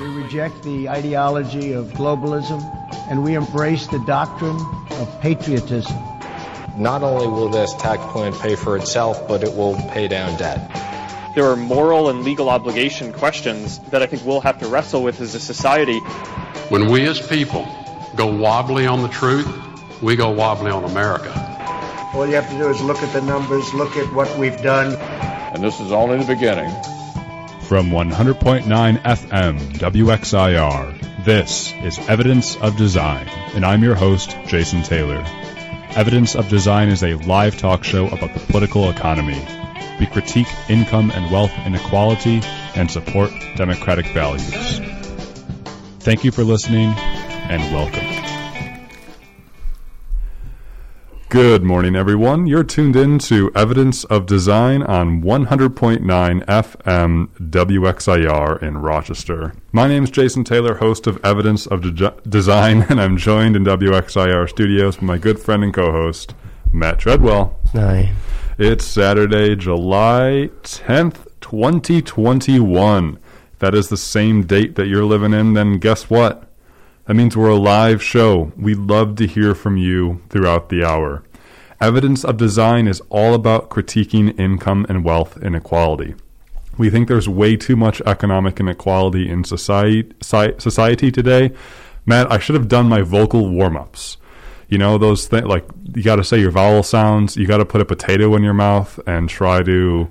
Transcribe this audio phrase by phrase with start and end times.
[0.00, 2.60] We reject the ideology of globalism
[3.08, 4.58] and we embrace the doctrine
[4.90, 5.96] of patriotism.
[6.76, 10.70] Not only will this tax plan pay for itself, but it will pay down debt.
[11.34, 15.22] There are moral and legal obligation questions that I think we'll have to wrestle with
[15.22, 15.98] as a society.
[16.68, 17.66] When we as people
[18.16, 19.48] go wobbly on the truth,
[20.02, 21.32] we go wobbly on America.
[22.12, 24.94] All you have to do is look at the numbers, look at what we've done.
[25.54, 26.74] And this is only the beginning.
[27.68, 28.62] From 100.9
[29.02, 35.24] FM WXIR, this is Evidence of Design, and I'm your host, Jason Taylor.
[35.96, 39.44] Evidence of Design is a live talk show about the political economy.
[39.98, 42.40] We critique income and wealth inequality
[42.76, 44.78] and support democratic values.
[45.98, 48.05] Thank you for listening, and welcome.
[51.28, 52.46] Good morning, everyone.
[52.46, 56.04] You're tuned in to Evidence of Design on 100.9
[56.44, 59.52] FM WXIR in Rochester.
[59.72, 63.64] My name is Jason Taylor, host of Evidence of De- Design, and I'm joined in
[63.64, 66.36] WXIR studios by my good friend and co host,
[66.72, 67.58] Matt Treadwell.
[67.72, 68.12] Hi.
[68.56, 73.18] It's Saturday, July 10th, 2021.
[73.52, 76.44] If that is the same date that you're living in, then guess what?
[77.06, 78.52] That means we're a live show.
[78.56, 81.22] We love to hear from you throughout the hour.
[81.80, 86.16] Evidence of Design is all about critiquing income and wealth inequality.
[86.76, 91.52] We think there's way too much economic inequality in society, society today.
[92.06, 94.16] Matt, I should have done my vocal warm ups.
[94.68, 97.64] You know, those things like you got to say your vowel sounds, you got to
[97.64, 100.08] put a potato in your mouth and try to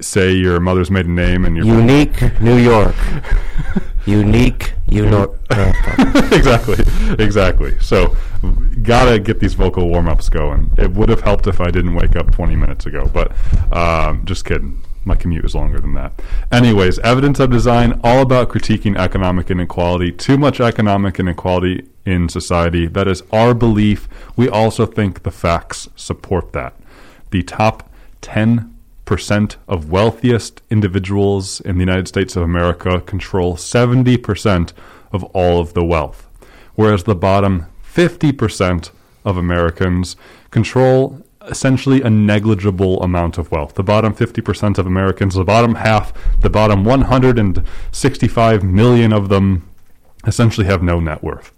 [0.00, 2.96] say your mother's maiden name and your unique New York.
[4.06, 5.36] unique you know
[6.32, 6.76] exactly
[7.18, 7.78] exactly.
[7.80, 8.16] So
[8.82, 10.70] gotta get these vocal warm-ups going.
[10.78, 13.32] It would have helped if i didn't wake up 20 minutes ago but
[13.72, 14.82] um, just kidding.
[15.06, 16.12] My commute is longer than that.
[16.50, 20.12] Anyways evidence of design all about critiquing economic inequality.
[20.12, 22.86] Too much economic inequality in society.
[22.86, 24.08] That is our belief.
[24.36, 26.74] We also think the facts support that.
[27.30, 27.90] The top
[28.22, 28.74] 10
[29.04, 34.72] percent of wealthiest individuals in the United States of America control 70%
[35.14, 36.28] of all of the wealth,
[36.74, 38.90] whereas the bottom 50%
[39.24, 40.16] of Americans
[40.50, 43.74] control essentially a negligible amount of wealth.
[43.74, 49.68] The bottom 50% of Americans, the bottom half, the bottom 165 million of them
[50.26, 51.52] essentially have no net worth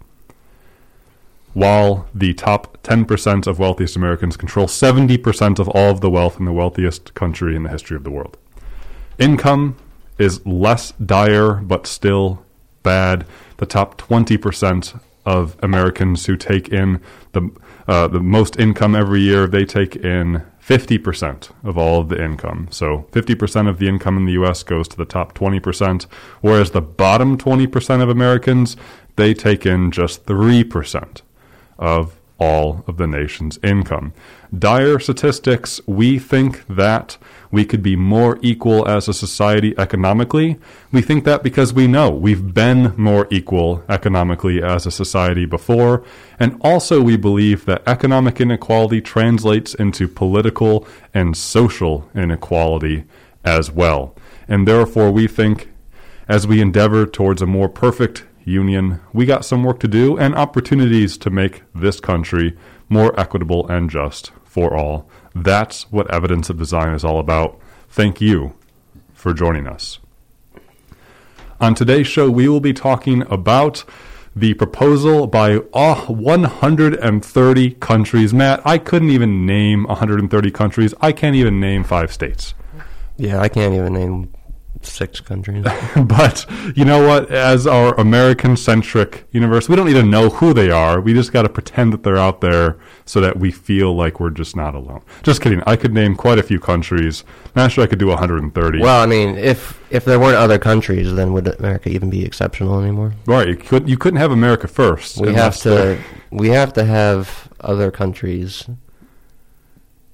[1.56, 6.44] while the top 10% of wealthiest Americans control 70% of all of the wealth in
[6.44, 8.36] the wealthiest country in the history of the world.
[9.18, 9.74] Income
[10.18, 12.44] is less dire, but still
[12.86, 13.26] bad.
[13.56, 17.00] The top 20% of Americans who take in
[17.32, 17.50] the,
[17.88, 22.68] uh, the most income every year, they take in 50% of all of the income.
[22.70, 26.04] So 50% of the income in the US goes to the top 20%,
[26.40, 28.76] whereas the bottom 20% of Americans,
[29.16, 31.22] they take in just 3%
[31.78, 34.12] of all of the nation's income.
[34.56, 37.16] Dire statistics, we think that
[37.50, 40.58] we could be more equal as a society economically.
[40.92, 46.04] We think that because we know we've been more equal economically as a society before.
[46.38, 53.04] And also, we believe that economic inequality translates into political and social inequality
[53.44, 54.14] as well.
[54.48, 55.70] And therefore, we think
[56.28, 60.34] as we endeavor towards a more perfect union, we got some work to do and
[60.34, 62.56] opportunities to make this country
[62.88, 65.06] more equitable and just for all.
[65.34, 67.60] That's what evidence of design is all about.
[67.90, 68.54] Thank you
[69.12, 69.98] for joining us.
[71.60, 73.84] On today's show, we will be talking about
[74.34, 78.32] the proposal by oh, 130 countries.
[78.32, 80.94] Matt, I couldn't even name 130 countries.
[81.02, 82.54] I can't even name five states.
[83.18, 84.32] Yeah, I can't even name
[84.82, 85.64] six countries.
[85.96, 87.30] but you know what?
[87.30, 91.00] As our American centric universe, we don't need to know who they are.
[91.00, 94.30] We just got to pretend that they're out there so that we feel like we're
[94.30, 95.02] just not alone.
[95.22, 95.62] Just kidding.
[95.66, 97.24] I could name quite a few countries.
[97.54, 98.80] Not sure I could do 130.
[98.80, 102.80] Well, I mean, if if there weren't other countries, then would America even be exceptional
[102.80, 103.14] anymore?
[103.26, 103.48] Right.
[103.48, 105.18] You, could, you couldn't have America first.
[105.20, 105.98] We have to.
[106.30, 108.68] We have to have other countries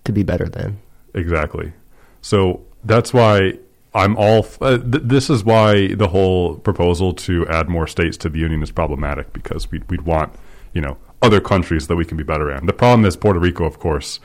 [0.05, 0.81] to be better than.
[1.15, 1.73] Exactly.
[2.21, 3.59] So that's why
[3.95, 4.39] I'm all.
[4.39, 8.39] F- uh, th- this is why the whole proposal to add more states to the
[8.39, 10.33] union is problematic because we'd, we'd want
[10.73, 12.67] you know other countries that we can be better in.
[12.67, 14.19] The problem is Puerto Rico, of course,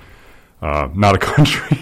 [0.62, 1.78] uh, not a country,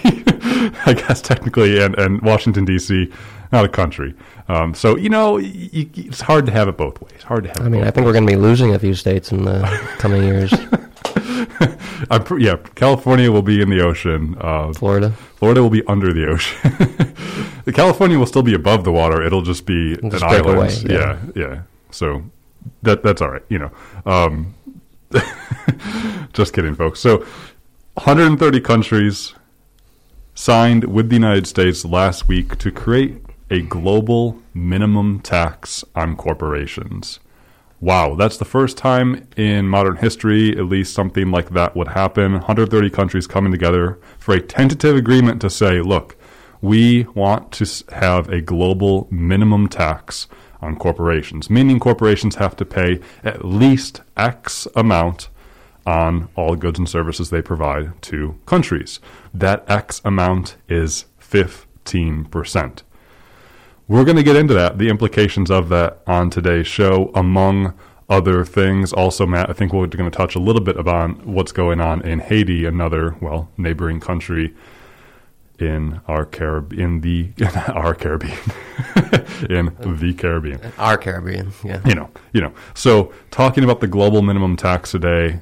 [0.85, 3.11] I guess technically, and and Washington D.C.
[3.51, 4.15] not a country.
[4.47, 7.21] Um, so you know y- y- it's hard to have it both ways.
[7.23, 7.61] Hard to have.
[7.61, 9.61] I mean, I think we're going to be losing a few states in the
[9.99, 10.53] coming years.
[12.09, 14.35] I'm pr- yeah, California will be in the ocean.
[14.39, 15.11] Uh, Florida.
[15.35, 17.13] Florida will be under the ocean.
[17.73, 19.21] California will still be above the water.
[19.21, 20.57] It'll just be It'll an just island.
[20.57, 21.19] away, yeah.
[21.35, 21.47] yeah.
[21.47, 21.61] yeah,
[21.91, 22.23] So
[22.83, 23.43] that that's all right.
[23.49, 23.71] You know,
[24.05, 24.53] um,
[26.33, 26.99] just kidding, folks.
[26.99, 27.17] So
[27.95, 29.33] 130 countries
[30.33, 33.17] signed with the United States last week to create
[33.49, 37.19] a global minimum tax on corporations.
[37.81, 42.33] Wow, that's the first time in modern history, at least something like that would happen.
[42.33, 46.15] 130 countries coming together for a tentative agreement to say, look,
[46.61, 50.27] we want to have a global minimum tax
[50.61, 55.29] on corporations, meaning corporations have to pay at least X amount
[55.85, 58.99] on all goods and services they provide to countries.
[59.33, 62.81] That X amount is 15%.
[63.87, 67.73] We're going to get into that, the implications of that on today's show, among
[68.09, 68.91] other things.
[68.91, 72.01] Also, Matt, I think we're going to touch a little bit about what's going on
[72.01, 74.55] in Haiti, another, well, neighboring country
[75.59, 78.37] in our Carib in the in our Caribbean
[79.49, 81.53] in the Caribbean Our Caribbean.
[81.63, 81.81] Yeah.
[81.85, 82.53] you know, you know.
[82.73, 85.39] So talking about the global minimum tax today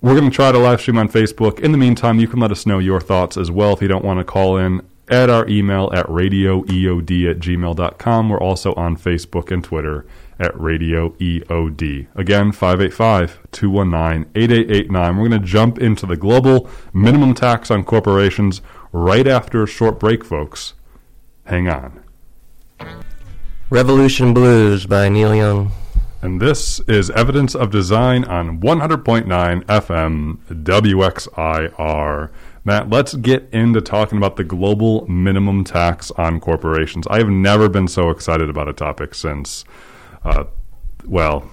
[0.00, 1.60] we're going to try to live stream on Facebook.
[1.60, 4.04] In the meantime, you can let us know your thoughts as well if you don't
[4.04, 8.28] want to call in at our email at radioeod at gmail.com.
[8.28, 10.06] We're also on Facebook and Twitter
[10.38, 12.06] at Radio EOD.
[12.14, 15.16] Again, 585 219 8889.
[15.16, 18.60] We're going to jump into the global minimum tax on corporations
[18.92, 20.74] right after a short break, folks.
[21.44, 22.02] Hang on.
[23.70, 25.72] Revolution Blues by Neil Young.
[26.20, 32.30] And this is Evidence of Design on 100.9 FM WXIR.
[32.64, 37.06] Matt, let's get into talking about the global minimum tax on corporations.
[37.08, 39.64] I have never been so excited about a topic since,
[40.24, 40.44] uh,
[41.04, 41.48] well,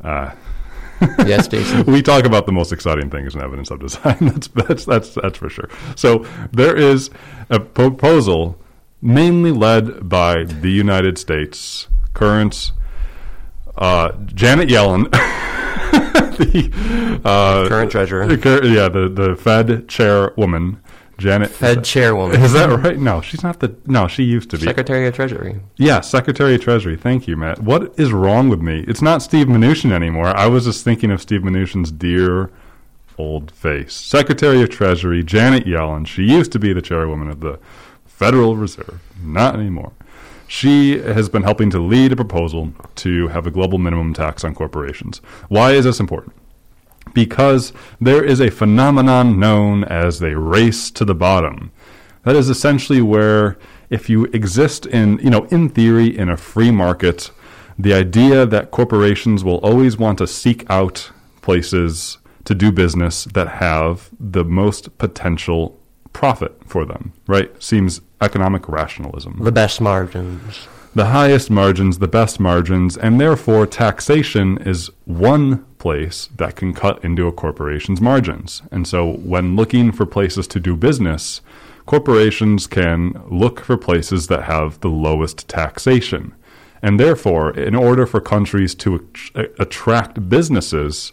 [0.00, 0.30] uh,
[1.26, 1.84] Yes, Jason.
[1.86, 4.16] we talk about the most exciting things in evidence of design.
[4.20, 5.68] That's that's that's that's for sure.
[5.96, 7.10] So there is
[7.50, 8.58] a proposal,
[9.02, 12.72] mainly led by the United States, current
[13.76, 15.08] uh, Janet Yellen,
[16.38, 18.26] the uh, Current treasurer.
[18.26, 20.80] the cur- yeah, the the Fed chairwoman,
[21.18, 21.50] Janet.
[21.50, 22.40] Fed chairwoman.
[22.42, 22.98] Is that right?
[22.98, 23.74] No, she's not the.
[23.86, 24.64] No, she used to be.
[24.64, 25.60] Secretary of Treasury.
[25.76, 26.96] Yeah, Secretary of Treasury.
[26.96, 27.60] Thank you, Matt.
[27.62, 28.84] What is wrong with me?
[28.88, 30.28] It's not Steve Mnuchin anymore.
[30.28, 32.50] I was just thinking of Steve Mnuchin's dear
[33.16, 33.92] old face.
[33.94, 36.06] Secretary of Treasury, Janet Yellen.
[36.06, 37.58] She used to be the chairwoman of the
[38.04, 39.00] Federal Reserve.
[39.22, 39.92] Not anymore.
[40.58, 44.54] She has been helping to lead a proposal to have a global minimum tax on
[44.54, 45.18] corporations.
[45.48, 46.34] Why is this important?
[47.12, 51.70] because there is a phenomenon known as a race to the bottom.
[52.24, 53.58] That is essentially where
[53.90, 57.30] if you exist in, you know, in theory in a free market,
[57.78, 61.10] the idea that corporations will always want to seek out
[61.42, 65.78] places to do business that have the most potential
[66.12, 67.62] profit for them, right?
[67.62, 70.68] Seems economic rationalism The best margins.
[70.94, 77.04] the highest margins, the best margins, and therefore taxation is one place that can cut
[77.04, 78.62] into a corporation's margins.
[78.70, 81.40] And so when looking for places to do business,
[81.86, 86.32] corporations can look for places that have the lowest taxation.
[86.80, 88.88] And therefore, in order for countries to
[89.58, 91.12] attract businesses,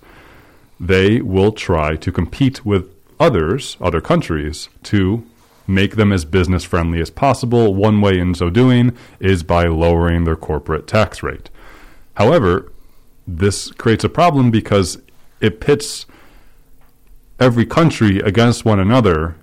[0.79, 2.83] they will try to compete with
[3.19, 5.23] others, other countries, to
[5.67, 7.73] make them as business friendly as possible.
[7.73, 11.49] One way in so doing is by lowering their corporate tax rate.
[12.15, 12.71] However,
[13.27, 14.99] this creates a problem because
[15.39, 16.05] it pits
[17.39, 19.35] every country against one another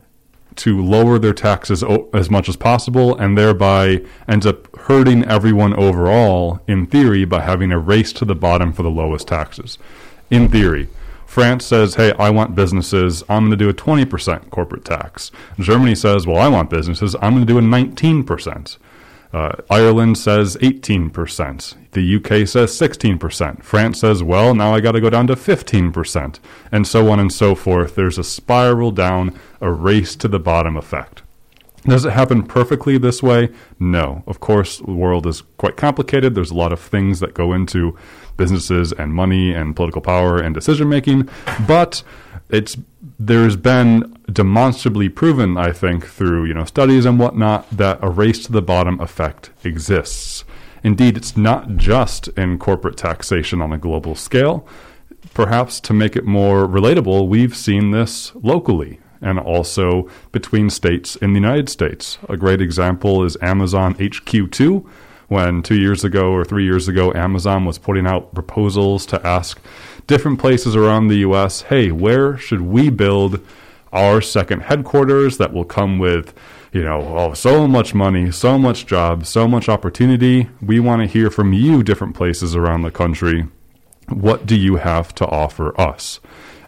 [0.56, 5.72] to lower their taxes o- as much as possible and thereby ends up hurting everyone
[5.74, 9.78] overall in theory by having a race to the bottom for the lowest taxes.
[10.30, 10.88] In theory,
[11.28, 15.30] France says, hey, I want businesses, I'm going to do a 20% corporate tax.
[15.60, 18.78] Germany says, well, I want businesses, I'm going to do a 19%.
[19.34, 21.74] Uh, Ireland says 18%.
[21.92, 23.62] The UK says 16%.
[23.62, 26.38] France says, well, now I got to go down to 15%.
[26.72, 27.94] And so on and so forth.
[27.94, 31.22] There's a spiral down, a race to the bottom effect.
[31.84, 33.50] Does it happen perfectly this way?
[33.78, 34.22] No.
[34.26, 36.34] Of course, the world is quite complicated.
[36.34, 37.96] There's a lot of things that go into
[38.36, 41.28] businesses and money and political power and decision making,
[41.66, 42.02] but
[42.50, 42.76] it's
[43.18, 48.44] there's been demonstrably proven, I think, through you know studies and whatnot, that a race
[48.46, 50.44] to the bottom effect exists.
[50.82, 54.66] Indeed, it's not just in corporate taxation on a global scale.
[55.34, 61.32] Perhaps to make it more relatable, we've seen this locally and also between states in
[61.32, 62.18] the United States.
[62.28, 64.86] A great example is Amazon HQ2,
[65.28, 69.60] when two years ago or three years ago, Amazon was putting out proposals to ask
[70.06, 73.40] different places around the U.S., hey, where should we build
[73.92, 76.34] our second headquarters that will come with
[76.72, 80.48] you know, oh, so much money, so much jobs, so much opportunity.
[80.60, 83.48] We want to hear from you, different places around the country.
[84.08, 86.20] What do you have to offer us?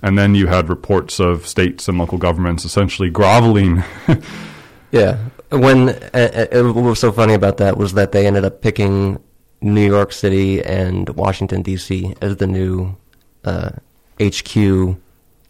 [0.03, 3.85] And then you had reports of states and local governments essentially groveling.
[4.93, 5.19] yeah.
[5.51, 9.23] When uh, uh, what was so funny about that was that they ended up picking
[9.61, 12.15] New York City and Washington D.C.
[12.23, 12.97] as the new
[13.45, 13.71] uh,
[14.23, 14.97] HQ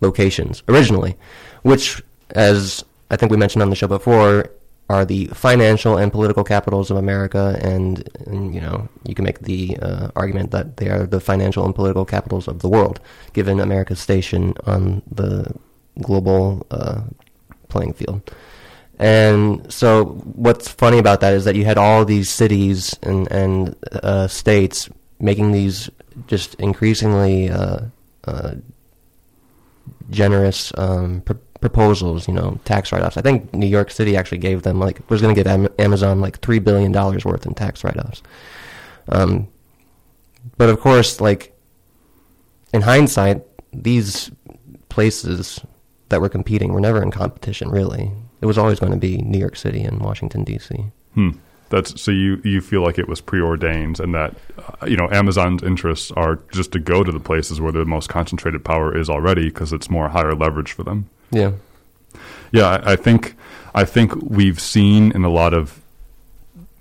[0.01, 1.17] locations originally,
[1.63, 4.51] which, as I think we mentioned on the show before,
[4.91, 9.39] are the financial and political capitals of America, and, and you know you can make
[9.39, 12.99] the uh, argument that they are the financial and political capitals of the world,
[13.33, 15.55] given America's station on the
[16.03, 17.03] global uh,
[17.69, 18.21] playing field.
[18.99, 23.77] And so, what's funny about that is that you had all these cities and and
[24.03, 25.89] uh, states making these
[26.27, 27.83] just increasingly uh,
[28.25, 28.55] uh,
[30.11, 31.23] generous um,
[31.61, 33.17] proposals, you know, tax write-offs.
[33.17, 36.41] I think New York City actually gave them like was going to give Amazon like
[36.41, 38.23] three billion dollars worth in tax write-offs.
[39.09, 39.49] Um,
[40.57, 41.55] but of course, like
[42.73, 44.31] in hindsight, these
[44.89, 45.61] places
[46.09, 47.71] that were competing were never in competition.
[47.71, 50.87] Really, it was always going to be New York City and Washington D.C.
[51.15, 51.31] Hmm.
[51.69, 55.63] That's so you you feel like it was preordained, and that uh, you know Amazon's
[55.63, 59.45] interests are just to go to the places where the most concentrated power is already,
[59.45, 61.09] because it's more higher leverage for them.
[61.31, 61.53] Yeah,
[62.53, 62.81] yeah.
[62.85, 63.37] I, think
[63.75, 65.81] I think we've seen in a lot of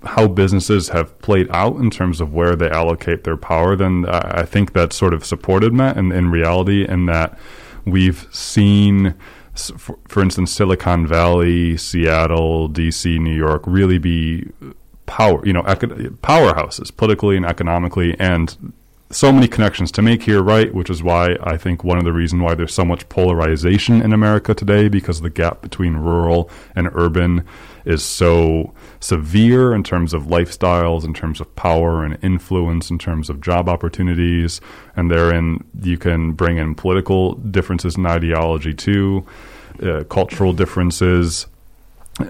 [0.04, 3.76] how businesses have played out in terms of where they allocate their power.
[3.76, 7.38] Then I think that sort of supported Matt in, in reality, in that
[7.86, 9.16] we've seen
[9.54, 14.48] for, for, instance, Silicon Valley, Seattle, DC, New York really be
[15.06, 18.74] power, you know, powerhouses politically and economically, and
[19.12, 20.74] so many connections to make here, right?
[20.74, 24.14] Which is why I think one of the reasons why there's so much polarization in
[24.14, 27.44] America today because the gap between rural and urban
[27.86, 33.32] is so severe in terms of lifestyles, in terms of power and influence, in terms
[33.32, 34.62] of job opportunities,
[34.96, 39.26] and therein you can bring in political differences in ideology too,
[39.82, 41.48] uh, cultural differences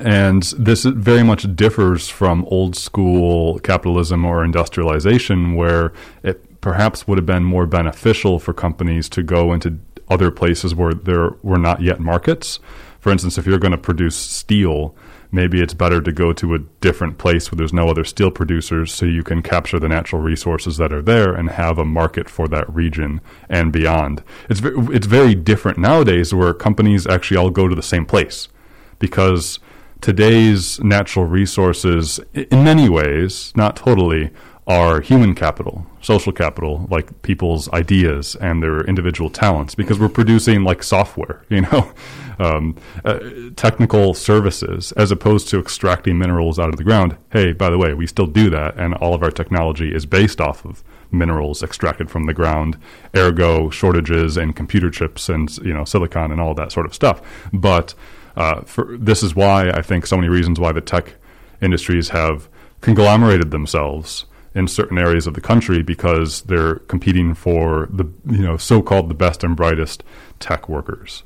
[0.02, 7.18] and this very much differs from old school capitalism or industrialization, where it perhaps would
[7.18, 11.82] have been more beneficial for companies to go into other places where there were not
[11.82, 12.60] yet markets.
[13.00, 14.96] For instance, if you're going to produce steel,
[15.32, 18.92] maybe it's better to go to a different place where there's no other steel producers
[18.92, 22.48] so you can capture the natural resources that are there and have a market for
[22.48, 24.24] that region and beyond.
[24.50, 28.50] It's, it's very different nowadays where companies actually all go to the same place
[28.98, 29.60] because
[30.02, 34.32] today's natural resources, in many ways, not totally,
[34.70, 40.64] are human capital, social capital, like people's ideas and their individual talents, because we're producing
[40.64, 41.92] like software, you know,
[42.38, 43.20] um, uh,
[43.56, 47.18] technical services, as opposed to extracting minerals out of the ground.
[47.32, 50.40] Hey, by the way, we still do that, and all of our technology is based
[50.40, 52.78] off of minerals extracted from the ground,
[53.18, 57.22] ergo shortages in computer chips and you know silicon and all that sort of stuff.
[57.52, 57.96] But
[58.38, 61.16] uh, for, this is why I think so many reasons why the tech
[61.60, 62.48] industries have
[62.82, 64.26] conglomerated themselves
[64.56, 69.14] in certain areas of the country because they're competing for the you know so-called the
[69.14, 70.04] best and brightest
[70.40, 71.24] tech workers.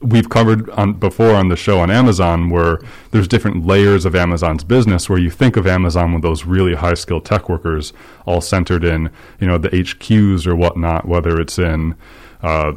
[0.00, 2.80] We've covered on before on the show on Amazon where
[3.12, 6.94] there's different layers of Amazon's business where you think of Amazon with those really high
[6.94, 7.92] skilled tech workers
[8.26, 11.94] all centered in you know the HQs or whatnot, whether it's in
[12.42, 12.72] uh,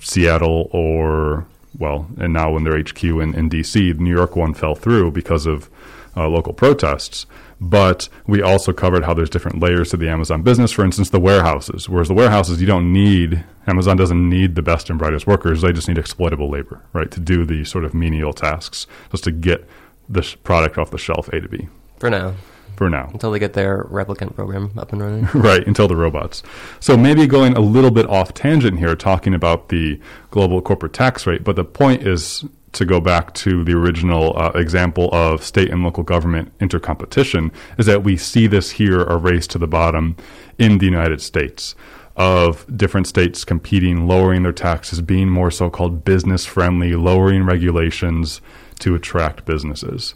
[0.00, 1.46] Seattle or
[1.78, 5.10] well, and now when they're HQ in, in DC, the New York one fell through
[5.10, 5.68] because of
[6.16, 7.26] uh, local protests.
[7.60, 10.72] But we also covered how there's different layers to the Amazon business.
[10.72, 11.88] For instance, the warehouses.
[11.88, 15.62] Whereas the warehouses, you don't need Amazon doesn't need the best and brightest workers.
[15.62, 19.30] They just need exploitable labor, right, to do the sort of menial tasks, just to
[19.30, 19.66] get
[20.08, 21.68] the product off the shelf A to B.
[21.98, 22.34] For now
[22.76, 23.08] for now.
[23.12, 25.24] Until they get their replicant program up and running.
[25.34, 26.42] right, until the robots.
[26.80, 31.26] So maybe going a little bit off tangent here, talking about the global corporate tax
[31.26, 35.70] rate, but the point is to go back to the original uh, example of state
[35.70, 40.16] and local government intercompetition, is that we see this here a race to the bottom
[40.58, 41.74] in the United States
[42.16, 48.40] of different states competing, lowering their taxes, being more so called business friendly, lowering regulations
[48.78, 50.14] to attract businesses.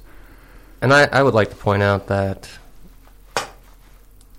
[0.80, 2.48] And I, I would like to point out that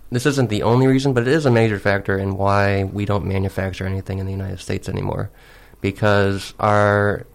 [0.09, 3.25] this isn't the only reason, but it is a major factor in why we don't
[3.25, 5.29] manufacture anything in the United States anymore,
[5.81, 7.27] because our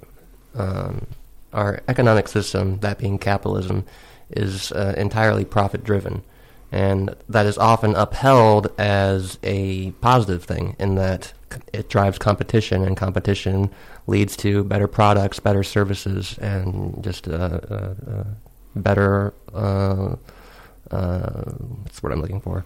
[0.55, 1.07] um,
[1.53, 3.85] our economic system, that being capitalism,
[4.31, 6.23] is uh, entirely profit driven,
[6.73, 11.33] and that is often upheld as a positive thing in that
[11.73, 13.71] it drives competition, and competition
[14.07, 18.25] leads to better products, better services, and just uh, uh, uh
[18.75, 19.33] better.
[19.53, 20.17] Uh,
[20.91, 21.43] uh,
[21.83, 22.65] what's what I'm looking for?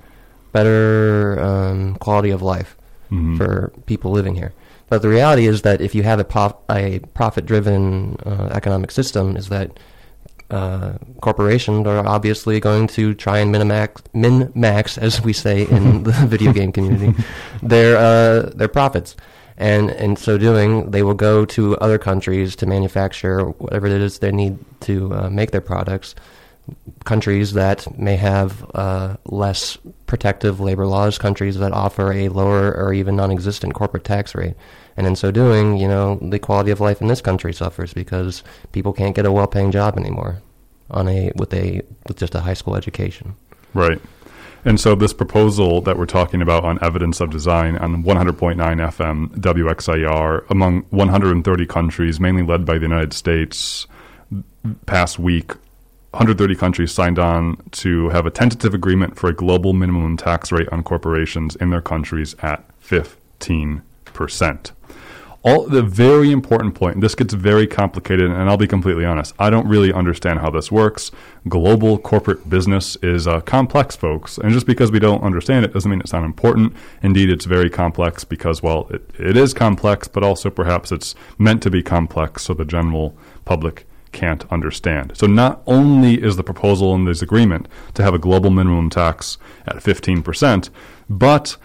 [0.52, 2.76] Better um, quality of life
[3.10, 3.36] mm-hmm.
[3.36, 4.52] for people living here.
[4.88, 9.36] But the reality is that if you have a, prof- a profit-driven uh, economic system,
[9.36, 9.78] is that
[10.50, 16.12] uh, corporations are obviously going to try and min-max, min-max as we say in the
[16.12, 17.14] video game community,
[17.62, 19.14] their uh, their profits.
[19.58, 24.20] And in so doing, they will go to other countries to manufacture whatever it is
[24.20, 26.14] they need to uh, make their products
[27.04, 32.92] countries that may have uh, less protective labor laws, countries that offer a lower or
[32.92, 34.54] even non-existent corporate tax rate.
[34.96, 38.42] And in so doing, you know, the quality of life in this country suffers because
[38.72, 40.42] people can't get a well-paying job anymore
[40.90, 43.36] on a with a with just a high school education.
[43.74, 44.00] Right.
[44.64, 49.28] And so this proposal that we're talking about on evidence of design on 100.9 FM
[49.38, 53.86] WXIR among 130 countries, mainly led by the United States,
[54.86, 55.52] past week
[56.12, 60.68] 130 countries signed on to have a tentative agreement for a global minimum tax rate
[60.70, 63.82] on corporations in their countries at 15%.
[65.42, 69.50] All the very important point, this gets very complicated, and I'll be completely honest, I
[69.50, 71.10] don't really understand how this works.
[71.46, 75.90] Global corporate business is uh, complex, folks, and just because we don't understand it doesn't
[75.90, 76.74] mean it's not important.
[77.02, 81.62] Indeed, it's very complex because, well, it, it is complex, but also perhaps it's meant
[81.62, 85.12] to be complex so the general public can't understand.
[85.14, 89.38] So not only is the proposal in this agreement to have a global minimum tax
[89.66, 90.70] at 15%,
[91.08, 91.56] but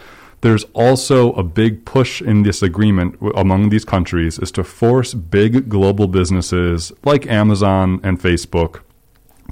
[0.42, 5.70] there's also a big push in this agreement among these countries is to force big
[5.70, 8.82] global businesses like Amazon and Facebook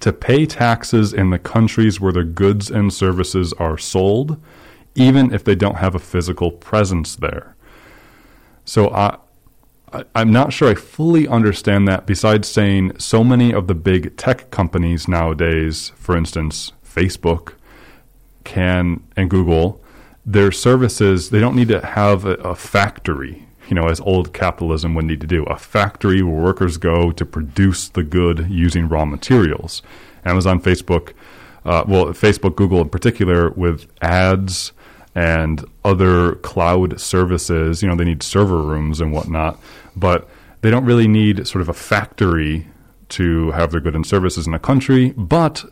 [0.01, 4.41] to pay taxes in the countries where their goods and services are sold,
[4.95, 7.55] even if they don't have a physical presence there.
[8.65, 9.17] So I,
[9.93, 12.05] I, am not sure I fully understand that.
[12.05, 17.53] Besides saying so many of the big tech companies nowadays, for instance, Facebook,
[18.43, 19.81] can and Google,
[20.25, 23.47] their services they don't need to have a, a factory.
[23.69, 27.25] You know, as old capitalism would need to do, a factory where workers go to
[27.25, 29.81] produce the good using raw materials.
[30.25, 31.13] Amazon, Facebook,
[31.63, 34.73] uh, well, Facebook, Google in particular, with ads
[35.15, 37.81] and other cloud services.
[37.81, 39.59] You know, they need server rooms and whatnot
[39.95, 40.29] but
[40.61, 42.67] they don't really need sort of a factory
[43.09, 45.65] to have their goods and services in a country, but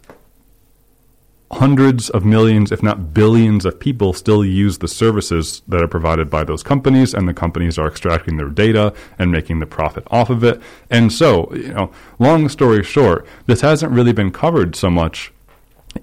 [1.51, 6.29] hundreds of millions, if not billions, of people still use the services that are provided
[6.29, 10.29] by those companies, and the companies are extracting their data and making the profit off
[10.29, 10.62] of it.
[10.91, 15.32] And so, you know, long story short, this hasn't really been covered so much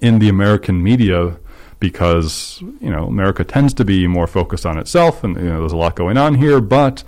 [0.01, 1.37] in the American media
[1.79, 5.71] because, you know, America tends to be more focused on itself, and, you know, there's
[5.71, 7.03] a lot going on here, but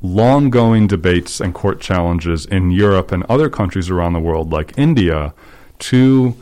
[0.00, 4.78] long going debates and court challenges in Europe and other countries around the world, like
[4.78, 5.34] India,
[5.78, 6.36] to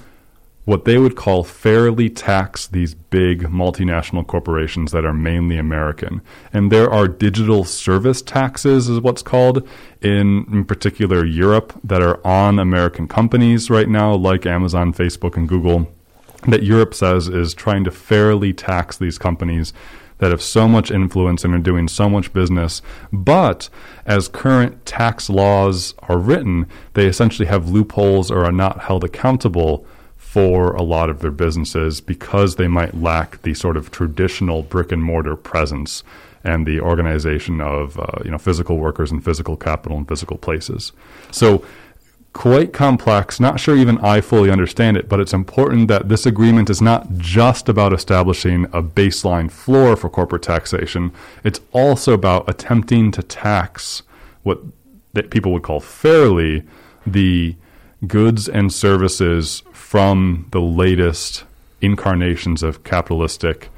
[0.67, 6.21] what they would call fairly tax these big multinational corporations that are mainly American.
[6.53, 9.67] And there are digital service taxes, is what's called,
[10.03, 15.49] in, in particular Europe, that are on American companies right now, like Amazon, Facebook, and
[15.49, 15.89] Google,
[16.49, 19.73] that Europe says is trying to fairly tax these companies
[20.19, 22.83] that have so much influence and are doing so much business.
[23.13, 23.69] But
[24.07, 29.87] as current tax laws are written, they essentially have loopholes or are not held accountable
[30.17, 34.93] for a lot of their businesses because they might lack the sort of traditional brick
[34.93, 36.03] and mortar presence
[36.45, 40.93] and the organization of uh, you know physical workers and physical capital and physical places.
[41.31, 41.65] So
[42.37, 43.41] quite complex.
[43.41, 47.17] Not sure even I fully understand it, but it's important that this agreement is not
[47.17, 51.13] just about establishing a baseline floor for corporate taxation.
[51.45, 54.03] It's also about attempting to tax
[54.43, 54.61] what
[55.15, 56.63] that people would call fairly
[57.07, 57.57] the
[58.07, 61.45] goods and services from the latest
[61.81, 63.71] incarnations of capitalistic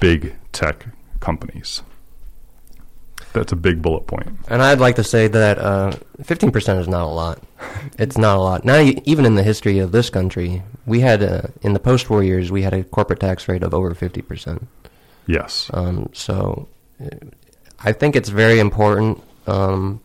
[0.00, 0.86] big tech
[1.20, 1.82] companies
[3.32, 4.28] that's a big bullet point.
[4.48, 7.42] And I'd like to say that uh, fifteen uh, percent is not a lot.
[7.98, 8.64] It's not a lot.
[8.64, 12.22] Now, even in the history of this country, we had a, uh, in the post-war
[12.22, 14.66] years we had a corporate tax rate of over fifty percent.
[15.26, 15.70] Yes.
[15.72, 16.68] Um, so,
[17.02, 17.08] uh,
[17.82, 20.00] I think it's very important um,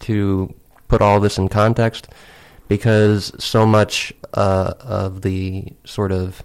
[0.00, 0.52] to
[0.88, 2.08] put all this in context
[2.68, 6.42] because so much uh, of the sort of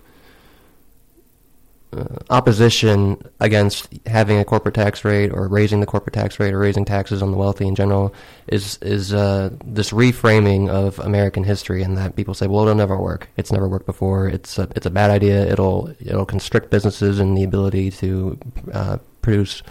[1.94, 6.60] uh, opposition against having a corporate tax rate or raising the corporate tax rate or
[6.60, 8.14] raising taxes on the wealthy in general
[8.48, 12.98] is is uh, this reframing of American history, and that people say, well, it'll never
[12.98, 13.30] work.
[13.38, 14.28] It's never worked before.
[14.28, 15.46] It's a, it's a bad idea.
[15.48, 18.38] It'll it'll constrict businesses and the ability to
[18.74, 19.64] uh, produce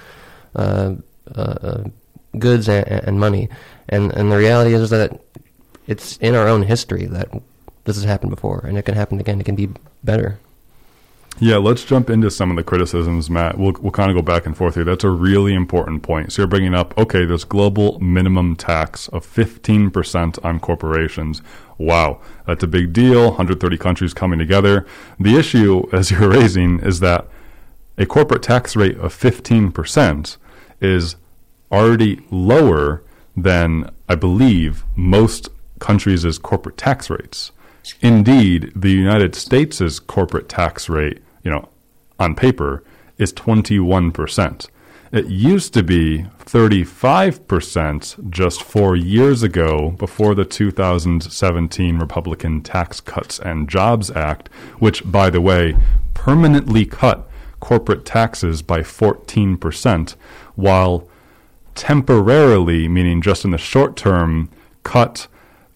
[0.55, 0.95] uh,
[1.35, 1.85] uh, uh,
[2.39, 3.51] goods and, and money.
[3.91, 5.21] And and the reality is that
[5.87, 7.29] it's in our own history that
[7.85, 9.39] this has happened before, and it can happen again.
[9.39, 9.69] It can be
[10.03, 10.39] better.
[11.39, 13.59] Yeah, let's jump into some of the criticisms, Matt.
[13.59, 14.85] We'll, we'll kind of go back and forth here.
[14.85, 16.33] That's a really important point.
[16.33, 21.43] So you're bringing up, okay, this global minimum tax of 15% on corporations.
[21.77, 23.27] Wow, that's a big deal.
[23.27, 24.87] 130 countries coming together.
[25.21, 27.29] The issue, as you're raising, is that
[27.99, 30.37] a corporate tax rate of 15%
[30.81, 31.17] is
[31.71, 33.03] already lower
[33.37, 37.53] than, I believe, most countries' corporate tax rates.
[38.01, 41.69] Indeed, the United States' corporate tax rate you know,
[42.19, 42.83] on paper
[43.19, 44.67] is 21%.
[45.13, 53.39] It used to be 35% just four years ago before the 2017 Republican Tax Cuts
[53.39, 54.49] and Jobs Act,
[54.81, 55.77] which, by the way,
[56.15, 57.31] permanently cut
[57.61, 60.17] corporate taxes by 14%,
[60.57, 61.09] while
[61.77, 64.51] temporarily, meaning just in the short term,
[64.83, 65.29] cut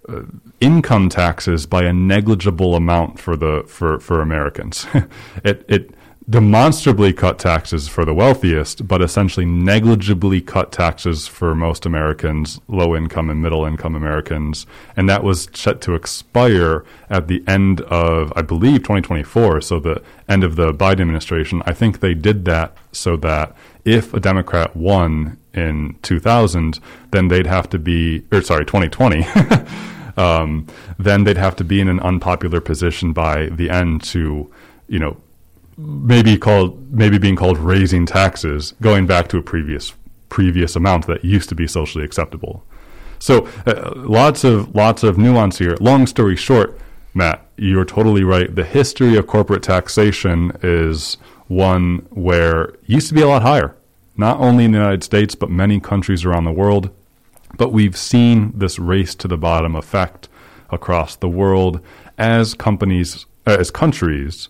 [0.08, 0.22] uh,
[0.60, 4.86] income taxes by a negligible amount for the for for Americans.
[5.44, 5.90] it it
[6.28, 12.94] demonstrably cut taxes for the wealthiest, but essentially negligibly cut taxes for most Americans, low
[12.94, 14.64] income and middle income Americans,
[14.96, 20.02] and that was set to expire at the end of I believe 2024, so the
[20.28, 21.62] end of the Biden administration.
[21.66, 26.78] I think they did that so that if a Democrat won in 2000,
[27.10, 29.26] then they'd have to be, or sorry, 2020.
[30.16, 30.66] um,
[30.98, 34.50] then they'd have to be in an unpopular position by the end to,
[34.88, 35.16] you know,
[35.76, 39.94] maybe called maybe being called raising taxes, going back to a previous
[40.28, 42.62] previous amount that used to be socially acceptable.
[43.18, 45.76] So uh, lots of lots of nuance here.
[45.80, 46.78] Long story short,
[47.14, 48.54] Matt, you're totally right.
[48.54, 51.16] The history of corporate taxation is
[51.48, 53.76] one where it used to be a lot higher,
[54.16, 56.90] not only in the United States but many countries around the world.
[57.60, 60.30] But we've seen this race to the bottom effect
[60.70, 61.82] across the world
[62.16, 64.48] as companies, uh, as countries,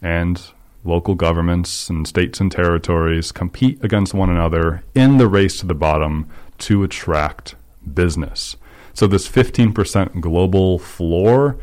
[0.00, 0.40] and
[0.84, 5.74] local governments and states and territories compete against one another in the race to the
[5.74, 7.56] bottom to attract
[7.94, 8.54] business.
[8.94, 11.56] So, this 15% global floor,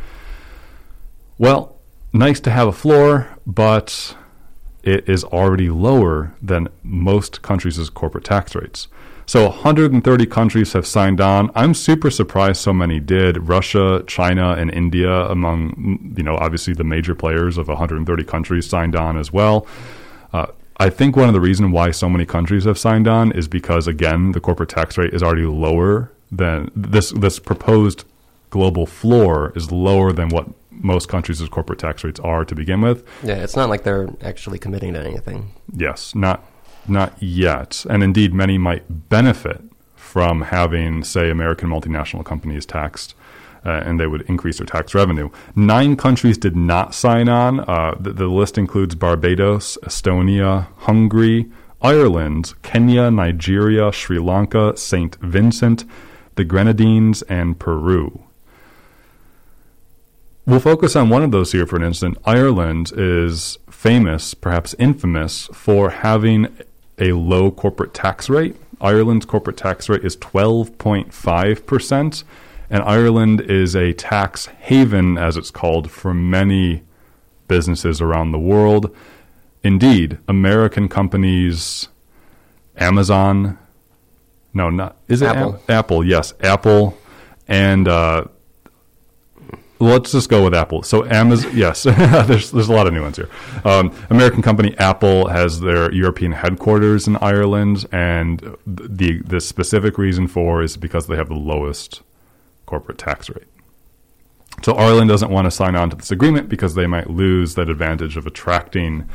[1.38, 1.78] well,
[2.12, 4.18] nice to have a floor, but
[4.84, 8.90] it is already lower than most countries' corporate tax rates.
[9.30, 11.52] So 130 countries have signed on.
[11.54, 13.48] I'm super surprised so many did.
[13.48, 18.96] Russia, China, and India, among you know obviously the major players of 130 countries, signed
[18.96, 19.68] on as well.
[20.34, 23.48] Uh, I think one of the reasons why so many countries have signed on is
[23.48, 27.12] because again the corporate tax rate is already lower than this.
[27.12, 28.06] This proposed
[28.50, 33.08] global floor is lower than what most countries' corporate tax rates are to begin with.
[33.22, 35.52] Yeah, it's not like they're actually committing to anything.
[35.72, 36.44] Yes, not
[36.90, 37.86] not yet.
[37.90, 39.62] And indeed, many might benefit
[39.96, 43.16] from having, say, American multinational companies taxed.
[43.66, 45.30] Uh, and they would increase their tax revenue.
[45.54, 47.60] Nine countries did not sign on.
[47.60, 55.16] Uh, the, the, list includes Barbados, Estonia, Hungary, Ireland, Kenya, Nigeria, Sri Lanka, St.
[55.16, 55.84] Vincent,
[56.36, 58.24] the Grenadines, and Peru.
[60.46, 62.18] We'll focus on one of those here for an instant.
[62.26, 66.48] Ireland is famous, perhaps infamous, for having
[67.00, 68.56] a low corporate tax rate.
[68.82, 72.24] Ireland's corporate tax rate is 12.5%,
[72.70, 76.84] and Ireland is a tax haven, as it's called, for many
[77.48, 78.96] businesses around the world.
[79.64, 81.90] Indeed, American companies,
[82.78, 83.58] Amazon,
[84.54, 85.62] no, not is it Apple?
[85.68, 86.98] A- Apple, yes, Apple,
[87.48, 88.26] and uh,
[89.80, 90.84] let's just go with Apple.
[90.84, 93.30] So Amazon, yes, there's there's a lot of new ones here.
[93.66, 100.28] Um, American company Apple has their European headquarters in Ireland, and the the specific reason
[100.28, 102.02] for is because they have the lowest
[102.66, 103.48] corporate tax rate.
[104.64, 107.70] So Ireland doesn't want to sign on to this agreement because they might lose that
[107.70, 109.10] advantage of attracting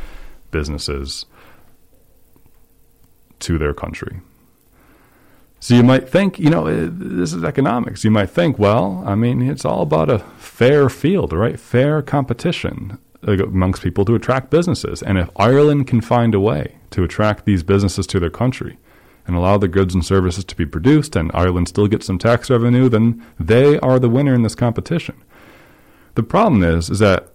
[0.50, 1.26] businesses
[3.40, 4.20] to their country.
[5.64, 8.04] So you might think, you know, uh, this is economics.
[8.04, 11.58] You might think, well, I mean, it's all about a fair field, right?
[11.58, 15.02] Fair competition amongst people to attract businesses.
[15.02, 18.76] And if Ireland can find a way to attract these businesses to their country
[19.26, 22.50] and allow the goods and services to be produced and Ireland still gets some tax
[22.50, 25.16] revenue, then they are the winner in this competition.
[26.14, 27.30] The problem is, is that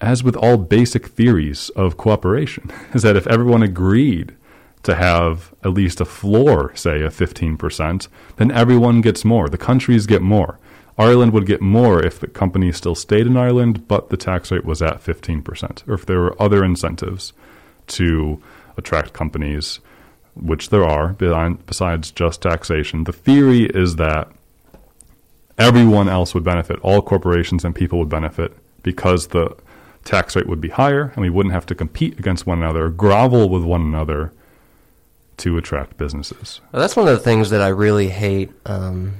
[0.00, 4.35] as with all basic theories of cooperation, is that if everyone agreed
[4.86, 9.48] to have at least a floor, say, of 15%, then everyone gets more.
[9.48, 10.60] The countries get more.
[10.96, 14.64] Ireland would get more if the company still stayed in Ireland, but the tax rate
[14.64, 17.32] was at 15%, or if there were other incentives
[17.88, 18.40] to
[18.76, 19.80] attract companies,
[20.36, 23.04] which there are, besides just taxation.
[23.04, 24.30] The theory is that
[25.58, 29.56] everyone else would benefit, all corporations and people would benefit because the
[30.04, 33.48] tax rate would be higher and we wouldn't have to compete against one another, grovel
[33.48, 34.32] with one another
[35.38, 36.60] to attract businesses.
[36.72, 39.14] Well, that's one of the things that I really hate um,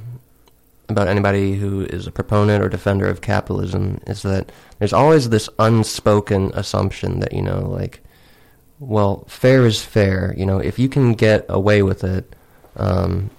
[0.88, 5.48] about anybody who is a proponent or defender of capitalism is that there's always this
[5.58, 8.00] unspoken assumption that, you know, like,
[8.78, 10.34] well, fair is fair.
[10.36, 12.34] You know, if you can get away with it,
[12.76, 13.30] um,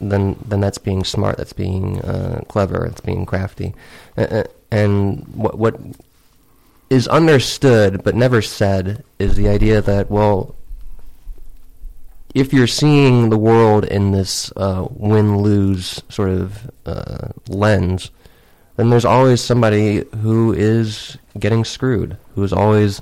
[0.00, 1.36] then then that's being smart.
[1.36, 2.86] That's being uh, clever.
[2.86, 3.74] It's being crafty.
[4.70, 5.80] And what what
[6.88, 10.54] is understood but never said is the idea that well,
[12.34, 18.10] if you're seeing the world in this uh, win-lose sort of uh, lens,
[18.76, 23.00] then there's always somebody who is getting screwed, who is always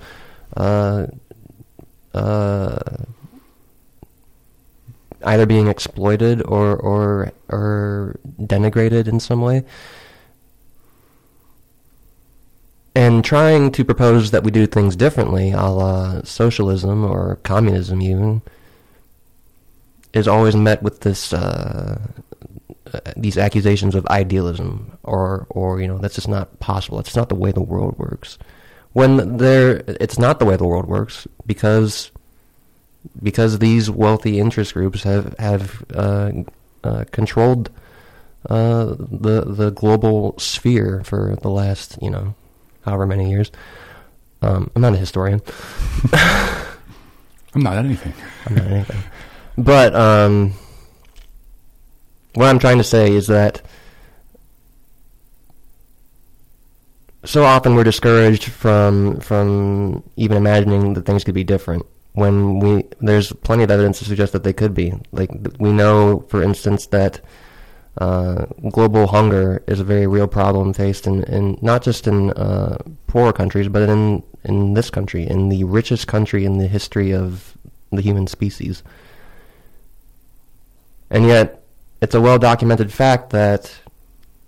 [0.56, 1.06] uh,
[2.14, 2.78] uh,
[5.24, 9.64] either being exploited or or or denigrated in some way.
[12.94, 18.42] And trying to propose that we do things differently, a la socialism or communism, even,
[20.12, 22.00] is always met with this uh,
[23.16, 26.98] these accusations of idealism, or or you know that's just not possible.
[26.98, 28.38] It's not the way the world works.
[28.92, 32.10] When there, it's not the way the world works because
[33.22, 36.32] because these wealthy interest groups have have uh,
[36.84, 37.70] uh, controlled
[38.48, 42.34] uh, the the global sphere for the last you know
[42.82, 43.50] however many years.
[44.40, 45.42] Um, I'm not a historian.
[46.12, 48.14] I'm not anything.
[48.46, 49.02] I'm not anything.
[49.58, 50.54] But um,
[52.34, 53.60] what I'm trying to say is that
[57.24, 62.84] so often we're discouraged from from even imagining that things could be different when we
[63.00, 64.94] there's plenty of evidence to suggest that they could be.
[65.10, 67.20] Like we know, for instance, that
[67.98, 72.78] uh, global hunger is a very real problem faced in, in not just in uh,
[73.08, 77.58] poorer countries, but in in this country, in the richest country in the history of
[77.90, 78.84] the human species.
[81.10, 81.62] And yet,
[82.00, 83.74] it's a well documented fact that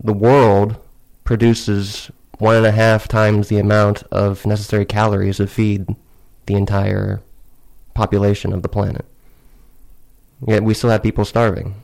[0.02, 0.76] the world
[1.24, 5.86] produces one and a half times the amount of necessary calories to feed
[6.46, 7.20] the entire
[7.94, 9.04] population of the planet.
[10.46, 11.74] Yet we still have people starving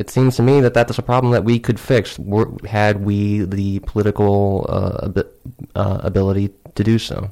[0.00, 2.18] it seems to me that that's a problem that we could fix
[2.64, 5.22] had we the political uh,
[5.74, 7.30] uh, ability to do so.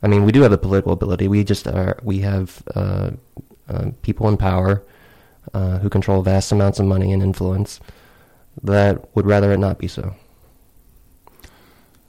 [0.00, 1.26] I mean, we do have the political ability.
[1.26, 1.98] We just are.
[2.04, 3.10] We have uh,
[3.68, 4.82] uh people in power
[5.52, 7.80] uh, who control vast amounts of money and influence
[8.62, 10.14] that would rather it not be so.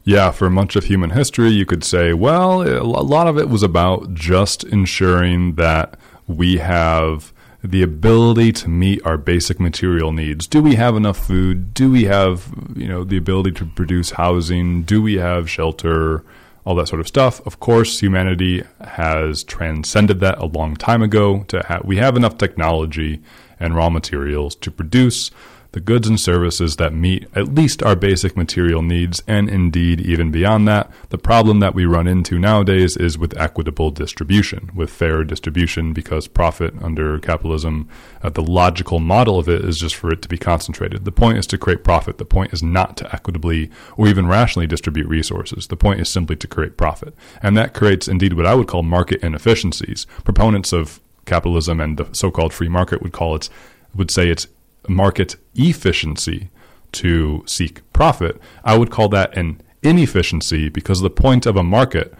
[0.03, 3.63] Yeah, for much of human history, you could say, well, a lot of it was
[3.63, 10.45] about just ensuring that we have the ability to meet our basic material needs.
[10.45, 11.73] Do we have enough food?
[11.73, 14.83] Do we have, you know, the ability to produce housing?
[14.83, 16.23] Do we have shelter?
[16.65, 17.45] All that sort of stuff.
[17.45, 21.43] Of course, humanity has transcended that a long time ago.
[21.49, 23.21] To ha- we have enough technology
[23.59, 25.31] and raw materials to produce
[25.75, 30.31] the goods and services that meet at least our basic material needs, and indeed even
[30.31, 30.89] beyond that.
[31.09, 36.29] The problem that we run into nowadays is with equitable distribution, with fair distribution, because
[36.29, 37.89] profit under capitalism,
[38.23, 41.03] uh, the logical model of it is just for it to be concentrated.
[41.03, 42.19] The point is to create profit.
[42.19, 45.67] The point is not to equitably or even rationally distribute resources.
[45.67, 47.13] The point is simply to create profit.
[47.43, 50.07] And that creates indeed what I would call market inefficiencies.
[50.23, 53.49] Proponents of capitalism and the so-called free market would call it
[53.93, 54.47] would say it's
[54.87, 56.49] market efficiency
[56.93, 62.13] to seek profit, I would call that an inefficiency because the point of a market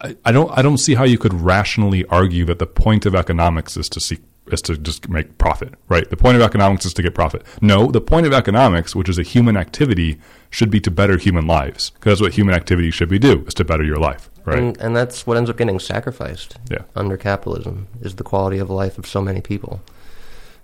[0.00, 3.14] I, I don't I don't see how you could rationally argue that the point of
[3.14, 6.08] economics is to seek is to just make profit, right?
[6.10, 7.42] The point of economics is to get profit.
[7.62, 11.46] No, the point of economics, which is a human activity, should be to better human
[11.46, 11.90] lives.
[11.90, 14.58] Because that's what human activity should be do, is to better your life, right?
[14.58, 16.82] And, and that's what ends up getting sacrificed yeah.
[16.94, 19.80] under capitalism, is the quality of life of so many people.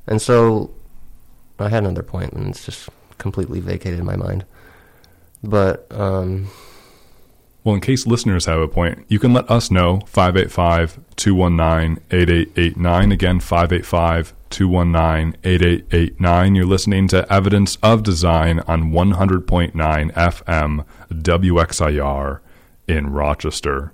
[0.06, 0.72] And so
[1.62, 4.44] I had another point, and it's just completely vacated my mind.
[5.42, 6.48] But um,
[7.62, 13.12] well, in case listeners have a point, you can let us know 585 219 8889.
[13.12, 16.54] Again, 585 219 8889.
[16.54, 22.40] You're listening to Evidence of Design on 100.9 FM WXIR
[22.88, 23.92] in Rochester.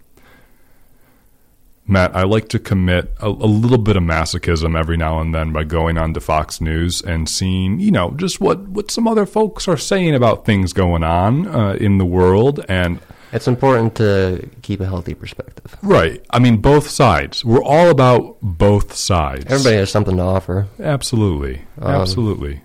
[1.88, 5.52] Matt, I like to commit a, a, little bit of masochism every now and then
[5.52, 9.24] by going on to Fox News and seeing, you know, just what, what some other
[9.24, 12.64] folks are saying about things going on uh, in the world.
[12.68, 12.98] And
[13.32, 15.76] it's important to keep a healthy perspective.
[15.80, 16.24] Right.
[16.30, 17.44] I mean, both sides.
[17.44, 19.46] We're all about both sides.
[19.46, 20.66] Everybody has something to offer.
[20.80, 21.62] Absolutely.
[21.80, 22.62] Um, Absolutely.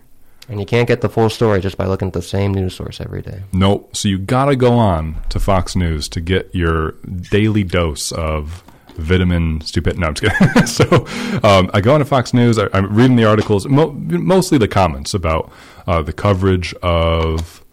[0.50, 3.00] And you can't get the full story just by looking at the same news source
[3.00, 3.44] every day.
[3.54, 3.96] Nope.
[3.96, 6.94] So you got to go on to Fox News to get your
[7.30, 8.64] daily dose of
[9.02, 9.98] vitamin stupid.
[9.98, 10.66] No, I'm just kidding.
[10.68, 11.06] so
[11.44, 12.58] um, I go on to Fox News.
[12.58, 15.52] I, am reading the articles, mo- mostly the comments about
[15.88, 17.64] uh, the coverage of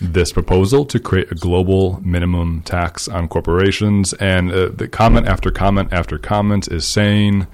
[0.00, 4.12] this proposal to create a global minimum tax on corporations.
[4.14, 7.46] And uh, the comment after comment after comment is saying,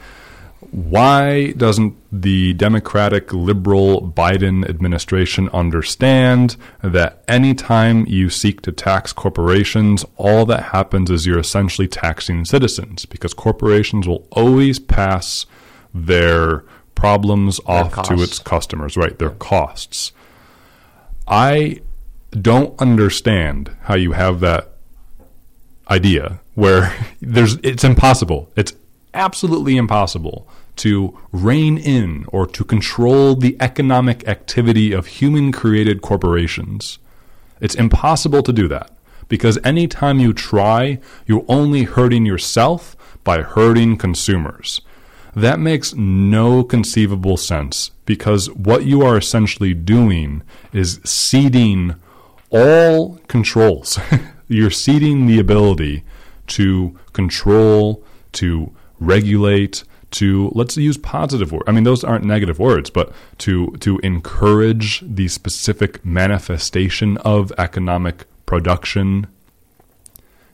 [0.74, 10.04] why doesn't the Democratic liberal Biden administration understand that anytime you seek to tax corporations,
[10.16, 15.46] all that happens is you're essentially taxing citizens because corporations will always pass
[15.94, 16.64] their
[16.96, 18.08] problems their off costs.
[18.08, 19.16] to its customers, right?
[19.20, 20.10] Their costs.
[21.28, 21.82] I
[22.32, 24.72] don't understand how you have that
[25.88, 28.50] idea where there's it's impossible.
[28.56, 28.72] It's
[29.14, 36.98] absolutely impossible to rein in or to control the economic activity of human created corporations.
[37.60, 38.90] It's impossible to do that
[39.28, 44.80] because anytime you try, you're only hurting yourself by hurting consumers.
[45.34, 51.96] That makes no conceivable sense because what you are essentially doing is ceding
[52.50, 53.98] all controls.
[54.48, 56.04] You're ceding the ability
[56.48, 59.82] to control, to regulate,
[60.14, 61.64] to let's use positive words.
[61.66, 68.24] I mean, those aren't negative words, but to to encourage the specific manifestation of economic
[68.46, 69.26] production.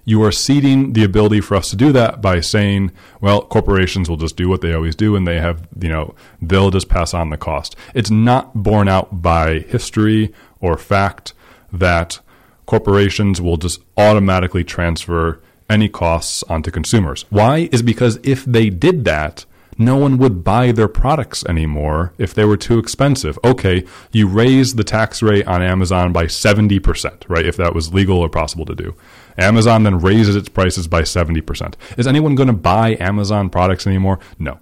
[0.06, 4.16] You are ceding the ability for us to do that by saying, well, corporations will
[4.16, 7.28] just do what they always do and they have, you know, they'll just pass on
[7.28, 7.76] the cost.
[7.94, 11.34] It's not borne out by history or fact
[11.70, 12.18] that
[12.66, 17.24] corporations will just automatically transfer any costs onto consumers.
[17.30, 17.68] Why?
[17.70, 19.44] Is because if they did that,
[19.80, 23.38] no one would buy their products anymore if they were too expensive.
[23.42, 27.46] Okay, you raise the tax rate on Amazon by 70%, right?
[27.46, 28.94] If that was legal or possible to do.
[29.38, 31.74] Amazon then raises its prices by 70%.
[31.96, 34.18] Is anyone going to buy Amazon products anymore?
[34.38, 34.58] No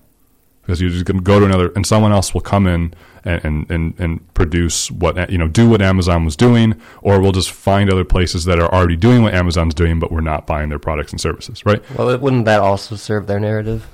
[0.69, 2.93] because you're just going to go to another, and someone else will come in
[3.25, 7.51] and, and, and, produce what, you know, do what Amazon was doing, or we'll just
[7.51, 10.79] find other places that are already doing what Amazon's doing, but we're not buying their
[10.79, 11.83] products and services, right?
[11.97, 13.89] Well, wouldn't that also serve their narrative?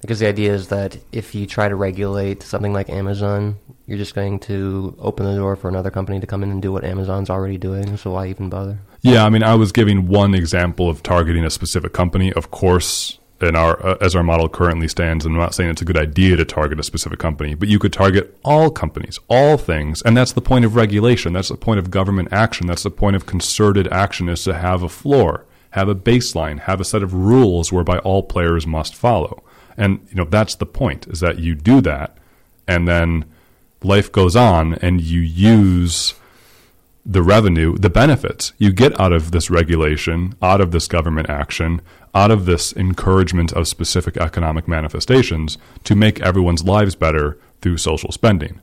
[0.00, 4.14] Because the idea is that if you try to regulate something like Amazon, you're just
[4.14, 7.30] going to open the door for another company to come in and do what Amazon's
[7.30, 7.96] already doing.
[7.96, 8.78] So why even bother?
[9.02, 12.32] Yeah, I mean, I was giving one example of targeting a specific company.
[12.32, 15.86] Of course, in our uh, as our model currently stands, I'm not saying it's a
[15.86, 20.02] good idea to target a specific company, but you could target all companies, all things,
[20.02, 21.32] and that's the point of regulation.
[21.32, 22.66] That's the point of government action.
[22.66, 26.80] That's the point of concerted action is to have a floor, have a baseline, have
[26.80, 29.42] a set of rules whereby all players must follow.
[29.76, 32.16] And you know that's the point is that you do that,
[32.66, 33.24] and then
[33.82, 36.14] life goes on, and you use
[37.08, 41.80] the revenue, the benefits you get out of this regulation, out of this government action,
[42.14, 48.10] out of this encouragement of specific economic manifestations to make everyone's lives better through social
[48.10, 48.60] spending.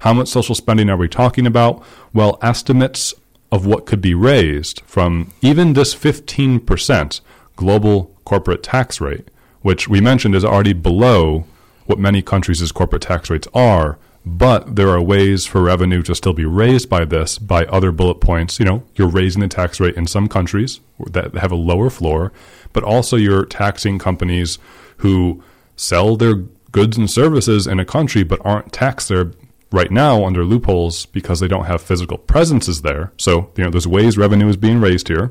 [0.00, 1.82] How much social spending are we talking about?
[2.12, 3.14] Well, estimates
[3.50, 7.20] of what could be raised from even this 15%
[7.56, 9.28] global corporate tax rate,
[9.62, 11.44] which we mentioned is already below
[11.86, 16.34] what many countries' corporate tax rates are, but there are ways for revenue to still
[16.34, 18.58] be raised by this by other bullet points.
[18.58, 22.32] You know, you're raising the tax rate in some countries that have a lower floor,
[22.72, 24.58] but also you're taxing companies
[24.98, 25.42] who
[25.76, 26.34] sell their
[26.72, 29.32] goods and services in a country but aren't taxed there
[29.72, 33.12] right now under loopholes because they don't have physical presences there.
[33.16, 35.30] So, you know, there's ways revenue is being raised here.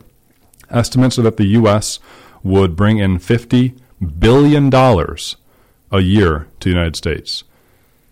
[0.69, 1.99] Estimates are that the U.S.
[2.43, 3.79] would bring in $50
[4.19, 5.37] billion dollars
[5.91, 7.43] a year to the United States.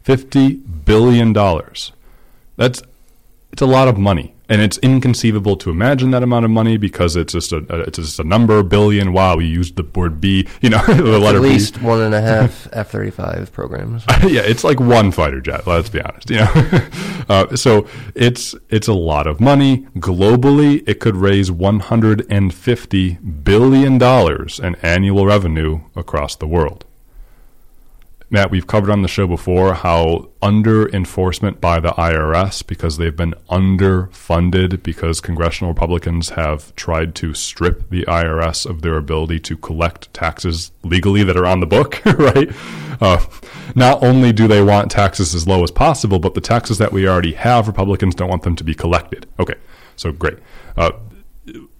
[0.06, 1.34] $50 billion.
[2.56, 2.82] That's
[3.52, 7.16] it's a lot of money, and it's inconceivable to imagine that amount of money because
[7.16, 9.14] it's just a it's just a number billion.
[9.14, 11.86] Wow, we used the word B, you know, the letter At least B.
[11.86, 14.06] one and a half F thirty five programs.
[14.24, 15.66] yeah, it's like one fighter jet.
[15.68, 16.88] Let's be honest, you know.
[17.30, 20.84] uh, so it's it's a lot of money globally.
[20.88, 26.86] It could raise one hundred and fifty billion dollars in annual revenue across the world
[28.30, 33.16] Matt, we've covered on the show before how under enforcement by the IRS, because they've
[33.16, 39.56] been underfunded, because congressional Republicans have tried to strip the IRS of their ability to
[39.56, 42.50] collect taxes legally that are on the book, right?
[43.00, 43.24] Uh,
[43.76, 47.08] not only do they want taxes as low as possible, but the taxes that we
[47.08, 49.28] already have, Republicans don't want them to be collected.
[49.40, 49.56] Okay,
[49.96, 50.40] so great.
[50.76, 50.92] Uh,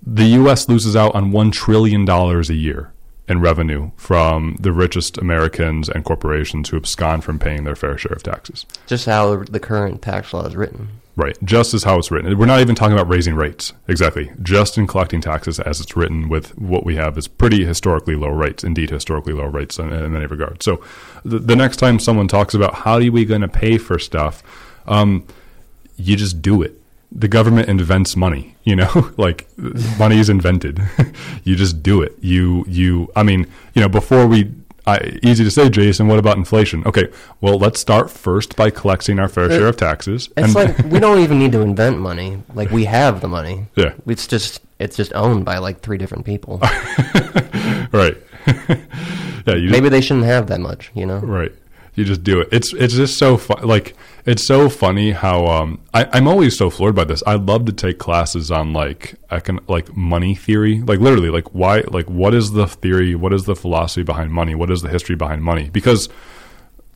[0.06, 0.70] the U.S.
[0.70, 2.94] loses out on $1 trillion a year
[3.28, 8.14] in revenue from the richest Americans and corporations who abscond from paying their fair share
[8.14, 8.66] of taxes.
[8.88, 10.90] Just how the current tax law is written.
[11.18, 12.38] Right, just as how it's written.
[12.38, 13.72] We're not even talking about raising rates.
[13.88, 14.32] Exactly.
[14.44, 18.30] Just in collecting taxes as it's written with what we have is pretty historically low
[18.30, 20.66] rates, indeed historically low rates in, in many regards.
[20.66, 20.84] So
[21.24, 24.44] the, the, next time someone talks about how are we going to pay for stuff,
[24.88, 25.26] um,
[25.96, 26.82] you just do it
[27.16, 29.12] the government invents money you know?
[29.18, 29.48] Like
[29.98, 30.82] money is invented.
[31.44, 32.16] You just do it.
[32.22, 33.46] You you i mean
[33.76, 34.52] you know before we
[34.88, 36.84] I, easy to say jason what about inflation?
[36.86, 37.08] Okay
[37.40, 41.00] well let's start first by collecting our fair it, share of taxes it's like we
[41.00, 42.42] don't even need to invent money.
[42.54, 43.68] Like we have the money.
[43.76, 43.94] Yeah.
[44.08, 46.60] It's just it's just owned by like three different people.
[47.92, 48.18] Right.
[49.48, 51.20] Yeah maybe they shouldn't have that much you know?
[51.20, 51.54] Right
[51.96, 52.50] you just do it.
[52.52, 53.66] It's it's just so fun.
[53.66, 57.24] Like it's so funny how um, I, I'm always so floored by this.
[57.26, 61.84] I love to take classes on like econ- like money theory, like literally like why
[61.88, 65.16] like what is the theory, what is the philosophy behind money, what is the history
[65.16, 65.70] behind money?
[65.70, 66.10] Because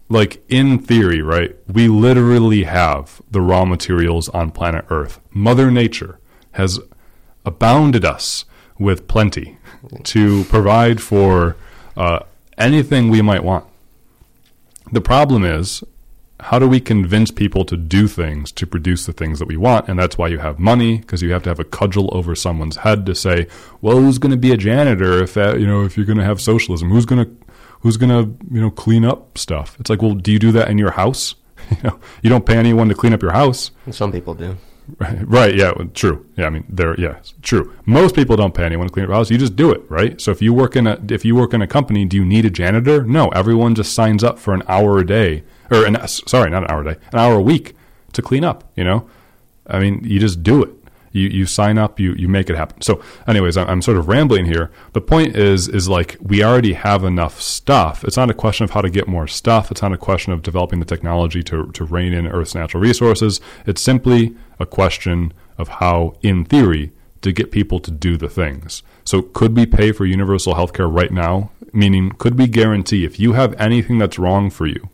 [0.10, 5.20] like in theory, right, we literally have the raw materials on planet Earth.
[5.32, 6.20] Mother Nature
[6.54, 6.80] has
[7.46, 8.44] abounded us
[8.78, 9.58] with plenty
[10.04, 11.56] to provide for
[11.96, 12.20] uh,
[12.58, 13.66] anything we might want.
[14.92, 15.84] The problem is,
[16.42, 19.88] how do we convince people to do things to produce the things that we want?
[19.90, 22.78] And that's why you have money, because you have to have a cudgel over someone's
[22.78, 23.48] head to say,
[23.82, 26.24] well, who's going to be a janitor if that, you know, if you're going to
[26.24, 26.90] have socialism?
[26.90, 27.32] Who's going to,
[27.82, 29.78] who's going to, you know, clean up stuff?
[29.80, 31.36] It's like, well, do you do that in your house?
[31.72, 33.72] you know, you don't pay anyone to clean up your house.
[33.92, 34.58] Some people do.
[34.98, 36.26] Right, right, yeah, true.
[36.36, 37.74] Yeah, I mean, there, yeah, true.
[37.86, 39.30] Most people don't pay anyone to clean up house.
[39.30, 40.20] You just do it, right?
[40.20, 42.46] So if you work in a if you work in a company, do you need
[42.46, 43.04] a janitor?
[43.04, 46.72] No, everyone just signs up for an hour a day, or an sorry, not an
[46.72, 47.76] hour a day, an hour a week
[48.14, 48.72] to clean up.
[48.76, 49.10] You know,
[49.68, 50.72] I mean, you just do it.
[51.12, 52.82] You you sign up, you you make it happen.
[52.82, 54.72] So, anyways, I'm, I'm sort of rambling here.
[54.94, 58.04] The point is is like we already have enough stuff.
[58.04, 59.72] It's not a question of how to get more stuff.
[59.72, 63.42] It's not a question of developing the technology to to rein in Earth's natural resources.
[63.66, 66.92] It's simply a question of how, in theory,
[67.22, 68.82] to get people to do the things.
[69.04, 71.52] So, could we pay for universal health care right now?
[71.74, 74.90] Meaning, could we guarantee if you have anything that's wrong for you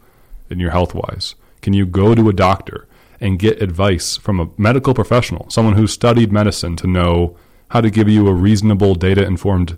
[0.49, 2.87] in your health wise, can you go to a doctor?
[3.19, 7.37] And get advice from a medical professional, someone who's studied medicine to know
[7.69, 9.77] how to give you a reasonable data informed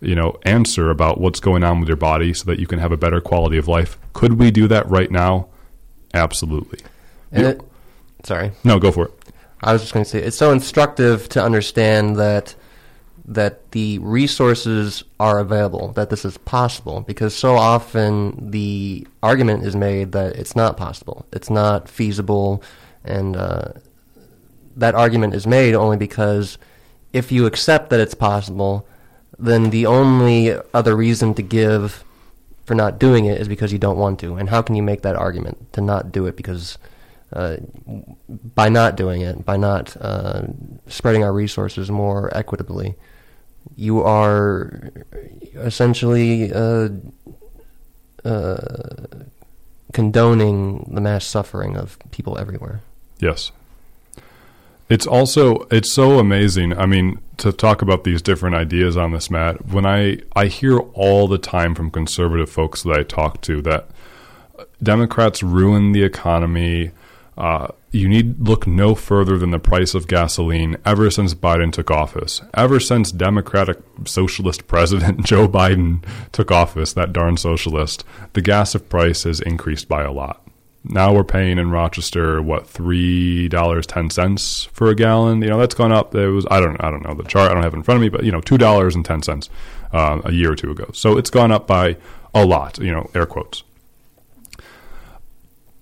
[0.00, 2.92] you know answer about what's going on with your body so that you can have
[2.92, 3.98] a better quality of life.
[4.12, 5.48] Could we do that right now?
[6.12, 6.80] Absolutely.
[7.32, 7.60] It,
[8.22, 8.52] sorry.
[8.62, 9.12] No, go for it.
[9.62, 12.54] I was just going to say it's so instructive to understand that
[13.26, 19.74] that the resources are available, that this is possible, because so often the argument is
[19.74, 22.62] made that it's not possible, it's not feasible,
[23.04, 23.68] and uh,
[24.76, 26.58] that argument is made only because
[27.12, 28.86] if you accept that it's possible,
[29.38, 32.04] then the only other reason to give
[32.64, 34.34] for not doing it is because you don't want to.
[34.34, 36.78] And how can you make that argument to not do it because
[37.32, 37.56] uh,
[38.54, 40.42] by not doing it, by not uh,
[40.86, 42.94] spreading our resources more equitably,
[43.76, 44.90] you are
[45.54, 46.88] essentially uh,
[48.24, 49.06] uh,
[49.92, 52.80] condoning the mass suffering of people everywhere.
[53.18, 53.52] Yes.
[54.88, 56.76] It's also it's so amazing.
[56.78, 59.66] I mean, to talk about these different ideas on this, Matt.
[59.66, 63.88] When I I hear all the time from conservative folks that I talk to that
[64.82, 66.90] Democrats ruin the economy.
[67.36, 71.90] Uh, you need look no further than the price of gasoline ever since Biden took
[71.90, 72.40] office.
[72.54, 78.04] Ever since Democratic Socialist President Joe Biden took office, that darn socialist,
[78.34, 80.46] the gas of price has increased by a lot.
[80.86, 85.40] Now we're paying in Rochester what three dollars ten cents for a gallon.
[85.40, 86.14] You know that's gone up.
[86.14, 87.50] It was I don't I don't know the chart.
[87.50, 89.22] I don't have it in front of me, but you know two dollars and ten
[89.22, 89.48] cents
[89.92, 90.90] uh, a year or two ago.
[90.92, 91.96] So it's gone up by
[92.34, 92.78] a lot.
[92.78, 93.62] You know air quotes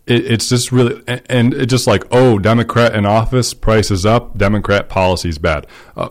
[0.07, 4.36] it, it's just really and it's just like oh democrat in office price is up
[4.36, 5.66] democrat policy is bad.
[5.96, 6.09] Uh,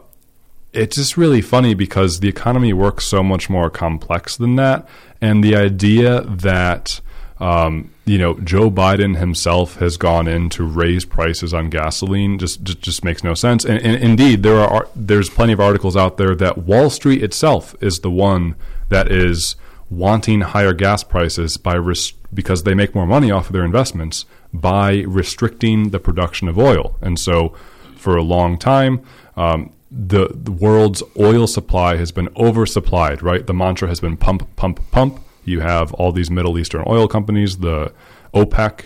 [0.74, 4.88] it's just really funny because the economy works so much more complex than that.
[5.20, 7.02] And the idea that
[7.40, 12.64] um, you know Joe Biden himself has gone in to raise prices on gasoline just
[12.64, 13.66] just, just makes no sense.
[13.66, 17.76] And, and indeed there are there's plenty of articles out there that Wall Street itself
[17.82, 18.56] is the one
[18.90, 19.56] that is
[19.90, 24.26] wanting higher gas prices by res- because they make more money off of their investments
[24.54, 26.98] by restricting the production of oil.
[27.02, 27.54] And so,
[27.96, 29.04] for a long time,
[29.36, 33.22] um, the, the world's oil supply has been oversupplied.
[33.22, 35.20] Right, the mantra has been pump, pump, pump.
[35.44, 37.94] You have all these Middle Eastern oil companies, the
[38.34, 38.86] OPEC,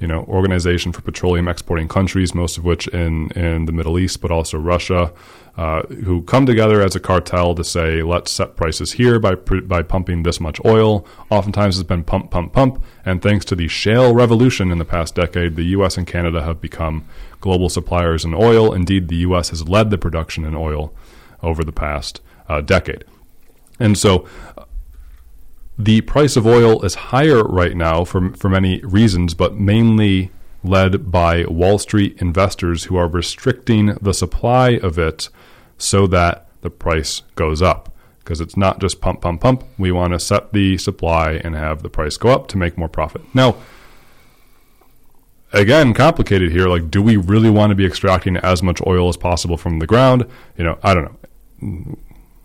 [0.00, 4.20] you know, Organization for Petroleum Exporting Countries, most of which in in the Middle East,
[4.20, 5.12] but also Russia,
[5.56, 9.82] uh, who come together as a cartel to say, let's set prices here by by
[9.82, 11.06] pumping this much oil.
[11.30, 15.14] Oftentimes, it's been pump, pump, pump, and thanks to the shale revolution in the past
[15.14, 15.96] decade, the U.S.
[15.96, 17.06] and Canada have become
[17.40, 18.72] global suppliers in oil.
[18.72, 19.50] Indeed, the U.S.
[19.50, 20.92] has led the production in oil
[21.42, 23.04] over the past uh, decade,
[23.80, 24.28] and so
[25.78, 30.30] the price of oil is higher right now for for many reasons, but mainly
[30.62, 35.28] led by Wall Street investors who are restricting the supply of it
[35.78, 37.92] so that the price goes up.
[38.18, 39.62] Because it's not just pump, pump, pump.
[39.78, 42.88] We want to set the supply and have the price go up to make more
[42.88, 43.22] profit.
[43.34, 43.54] Now,
[45.52, 46.66] again, complicated here.
[46.66, 49.86] Like, do we really want to be extracting as much oil as possible from the
[49.86, 50.26] ground?
[50.56, 51.98] You know, I don't know.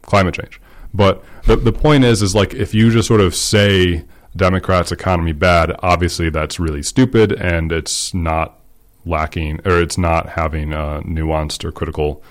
[0.04, 0.62] Climate change.
[0.94, 5.34] But the, the point is, is like if you just sort of say Democrats' economy
[5.34, 8.60] bad, obviously that's really stupid and it's not
[9.06, 12.24] lacking or it's not having a nuanced or critical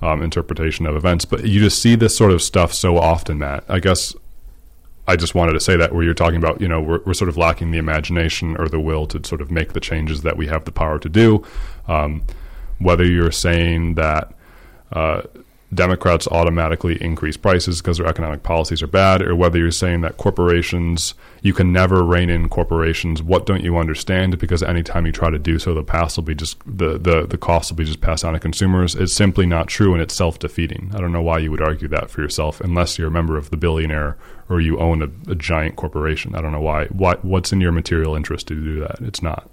[0.00, 1.24] um, interpretation of events.
[1.24, 3.64] But you just see this sort of stuff so often, Matt.
[3.68, 4.14] I guess
[5.06, 7.28] I just wanted to say that where you're talking about, you know, we're, we're sort
[7.28, 10.46] of lacking the imagination or the will to sort of make the changes that we
[10.48, 11.44] have the power to do.
[11.86, 12.22] Um,
[12.78, 14.32] whether you're saying that
[14.92, 15.22] uh,
[15.72, 20.16] Democrats automatically increase prices because their economic policies are bad, or whether you're saying that
[20.16, 21.12] corporations,
[21.42, 23.22] you can never rein in corporations.
[23.22, 24.38] What don't you understand?
[24.38, 27.36] Because anytime you try to do so, the past will be just the the the
[27.36, 28.94] cost will be just passed on to consumers.
[28.94, 30.90] It's simply not true, and it's self defeating.
[30.94, 33.50] I don't know why you would argue that for yourself, unless you're a member of
[33.50, 34.16] the billionaire
[34.48, 36.34] or you own a, a giant corporation.
[36.34, 36.86] I don't know why.
[36.86, 39.00] What what's in your material interest to do that?
[39.00, 39.50] It's not.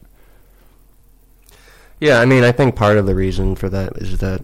[1.99, 4.41] Yeah, I mean, I think part of the reason for that is that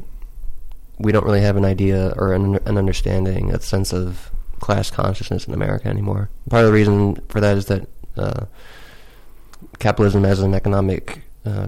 [1.02, 5.47] we don't really have an idea or an, an understanding, a sense of class consciousness
[5.47, 6.30] in America anymore.
[6.49, 7.88] Part of the reason for that is that
[8.18, 8.45] uh,
[9.80, 11.68] capitalism as an economic uh,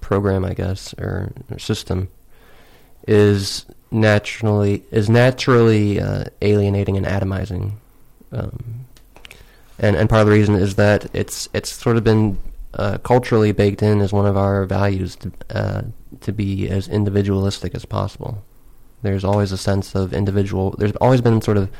[0.00, 2.08] program, I guess, or, or, system,
[3.06, 7.72] is naturally is naturally uh, alienating and atomizing.
[8.32, 8.86] Um,
[9.78, 12.38] and and part of the reason is that it's it's sort of been
[12.74, 15.82] uh, culturally baked in as one of our values to, uh,
[16.20, 18.42] to be as individualistic as possible.
[19.02, 20.74] There's always a sense of individual.
[20.78, 21.70] There's always been sort of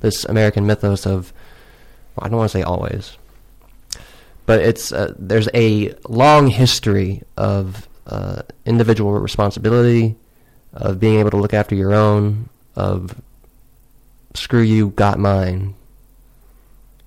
[0.00, 1.32] this American mythos of.
[2.14, 3.16] Well, I don't want to say always,
[4.46, 10.16] but it's uh, there's a long history of uh, individual responsibility,
[10.72, 13.14] of being able to look after your own, of
[14.34, 15.74] screw you, got mine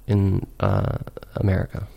[0.07, 0.97] in uh,
[1.35, 1.87] America.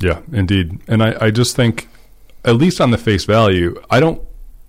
[0.00, 0.80] Yeah, indeed.
[0.88, 1.88] And I, I just think,
[2.44, 4.22] at least on the face value, I don't,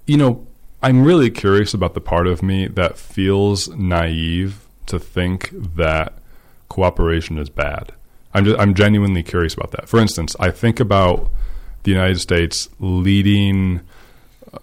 [0.05, 0.45] you know,
[0.83, 6.13] I'm really curious about the part of me that feels naive to think that
[6.69, 7.93] cooperation is bad.
[8.33, 9.87] I'm just, I'm genuinely curious about that.
[9.87, 11.29] For instance, I think about
[11.83, 13.81] the United States leading
[14.53, 14.59] uh,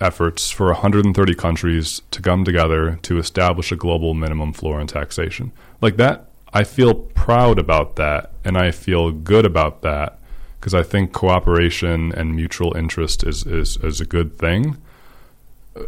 [0.00, 5.52] efforts for 130 countries to come together to establish a global minimum floor in taxation.
[5.80, 10.18] Like that I feel proud about that and I feel good about that
[10.58, 14.78] because I think cooperation and mutual interest is, is, is a good thing.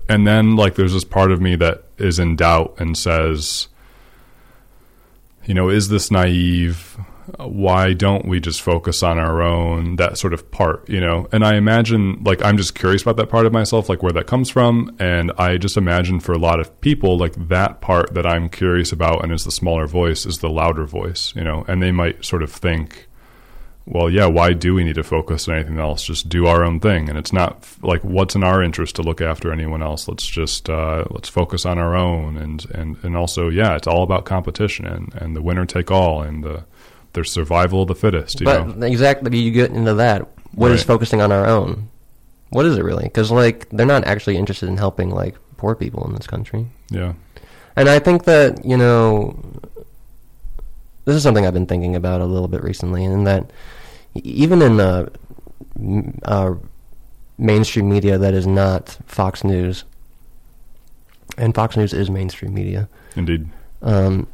[0.09, 3.67] And then, like, there's this part of me that is in doubt and says,
[5.45, 6.97] you know, is this naive?
[7.39, 11.29] Why don't we just focus on our own that sort of part you know?
[11.33, 14.27] And i imagine like i'm just curious about that part of myself like where that
[14.27, 14.95] comes from.
[14.99, 18.93] And i just imagine for a lot of people like that part that i'm curious
[18.93, 21.65] about and is the smaller voice is the louder voice you know?
[21.69, 23.09] And they might sort of think
[23.87, 26.05] well yeah why do we need to focus on anything else?
[26.05, 27.09] Just do our own thing.
[27.09, 30.07] And it's not like what's in our interest to look after anyone else?
[30.07, 32.37] Let's just uh, let's focus on our own.
[32.37, 36.23] And and and also yeah it's all about competition and and the winner take all
[36.23, 36.65] and the
[37.13, 38.43] there's survival of the fittest.
[38.45, 38.87] but know?
[38.87, 40.29] exactly, you get into that.
[40.53, 40.75] What right.
[40.75, 41.89] is focusing on our own?
[42.51, 43.05] What is it really?
[43.05, 46.67] Because like they're not actually interested in helping like poor people in this country.
[46.91, 47.15] Yeah,
[47.77, 49.39] and I think that you know
[51.05, 53.51] this is something I've been thinking about a little bit recently, and that
[54.15, 55.13] even in the
[56.25, 56.55] uh,
[57.39, 59.85] mainstream media that is not Fox News,
[61.39, 62.89] and Fox News is mainstream media.
[63.17, 63.49] Indeed.
[63.83, 64.27] Um,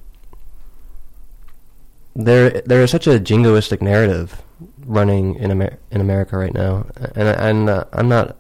[2.17, 4.43] there there is such a jingoistic narrative
[4.85, 8.37] running in Amer- in America right now, and and uh, I'm not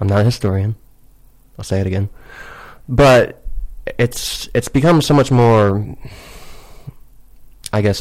[0.00, 0.76] I'm not a historian.
[1.58, 2.10] I'll say it again,
[2.88, 3.42] but
[3.98, 5.96] it's it's become so much more.
[7.72, 8.00] I guess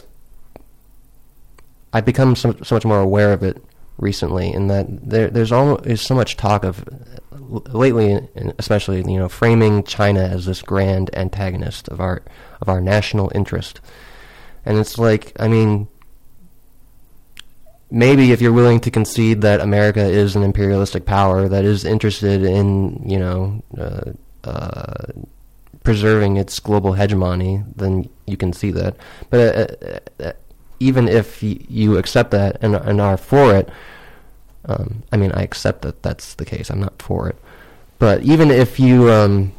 [1.94, 3.64] I've become so, so much more aware of it
[3.98, 6.84] recently, in that there, there's always so much talk of
[7.32, 8.20] lately,
[8.60, 12.24] especially you know, framing China as this grand antagonist of our
[12.62, 13.80] of our national interest,
[14.66, 15.88] and it's like, I mean,
[17.92, 22.44] maybe if you're willing to concede that America is an imperialistic power that is interested
[22.44, 23.64] in you know.
[23.78, 25.06] Uh, uh,
[25.84, 28.96] preserving its global hegemony, then you can see that.
[29.30, 30.34] But uh, uh, uh
[30.80, 33.70] even if y- you accept that and, and are for it,
[34.66, 36.70] um, I mean, I accept that that's the case.
[36.70, 37.38] I'm not for it.
[38.00, 39.54] But even if you um,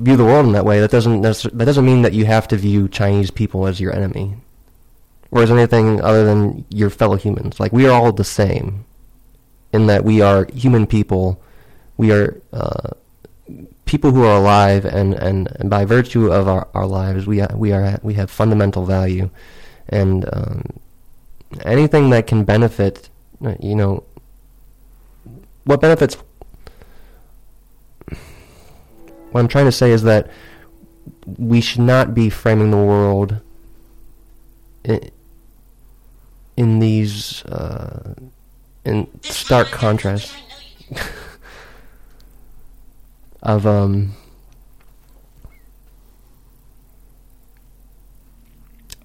[0.00, 2.56] view the world in that way, that doesn't that doesn't mean that you have to
[2.56, 4.36] view Chinese people as your enemy,
[5.30, 7.60] or as anything other than your fellow humans.
[7.60, 8.84] Like we are all the same,
[9.72, 11.40] in that we are human people.
[11.96, 12.90] We are uh,
[13.84, 17.72] people who are alive, and, and, and by virtue of our, our lives, we we
[17.72, 19.30] are we have fundamental value,
[19.88, 20.64] and um,
[21.64, 23.10] anything that can benefit,
[23.60, 24.04] you know,
[25.64, 26.16] what benefits.
[29.30, 30.30] What I'm trying to say is that
[31.38, 33.40] we should not be framing the world
[34.84, 35.10] in,
[36.56, 38.14] in these uh,
[38.84, 40.34] in stark contrast.
[43.42, 44.12] of um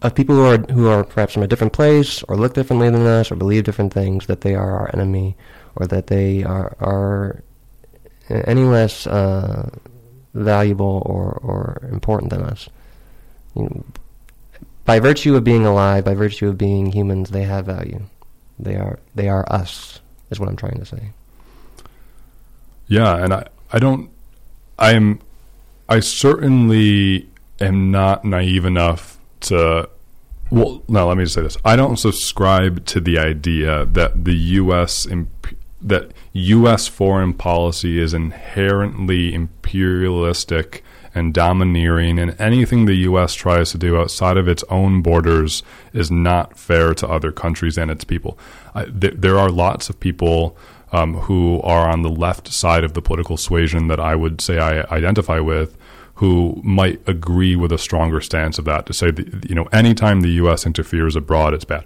[0.02, 3.06] of people who are who are perhaps from a different place or look differently than
[3.06, 5.36] us or believe different things that they are our enemy
[5.76, 7.44] or that they are are
[8.30, 9.70] any less uh,
[10.36, 12.70] valuable or, or important than us.
[13.56, 13.86] You know,
[14.84, 18.02] by virtue of being alive, by virtue of being humans, they have value.
[18.60, 20.00] They are they are us.
[20.30, 21.12] Is what I'm trying to say.
[22.88, 24.10] Yeah, and I I don't
[24.78, 25.20] I am
[25.90, 27.30] I certainly
[27.60, 29.90] am not naive enough to
[30.52, 34.34] well no let me just say this I don't subscribe to the idea that the
[34.34, 40.84] US imp- that US foreign policy is inherently imperialistic
[41.14, 45.64] and domineering and anything the US tries to do outside of its own borders
[45.94, 48.38] is not fair to other countries and its people
[48.84, 50.58] th- there are lots of people
[50.92, 54.60] um, who are on the left side of the political suasion that I would say
[54.60, 55.78] I identify with,
[56.16, 60.22] who might agree with a stronger stance of that to say that you know anytime
[60.22, 60.66] the U.S.
[60.66, 61.86] interferes abroad, it's bad.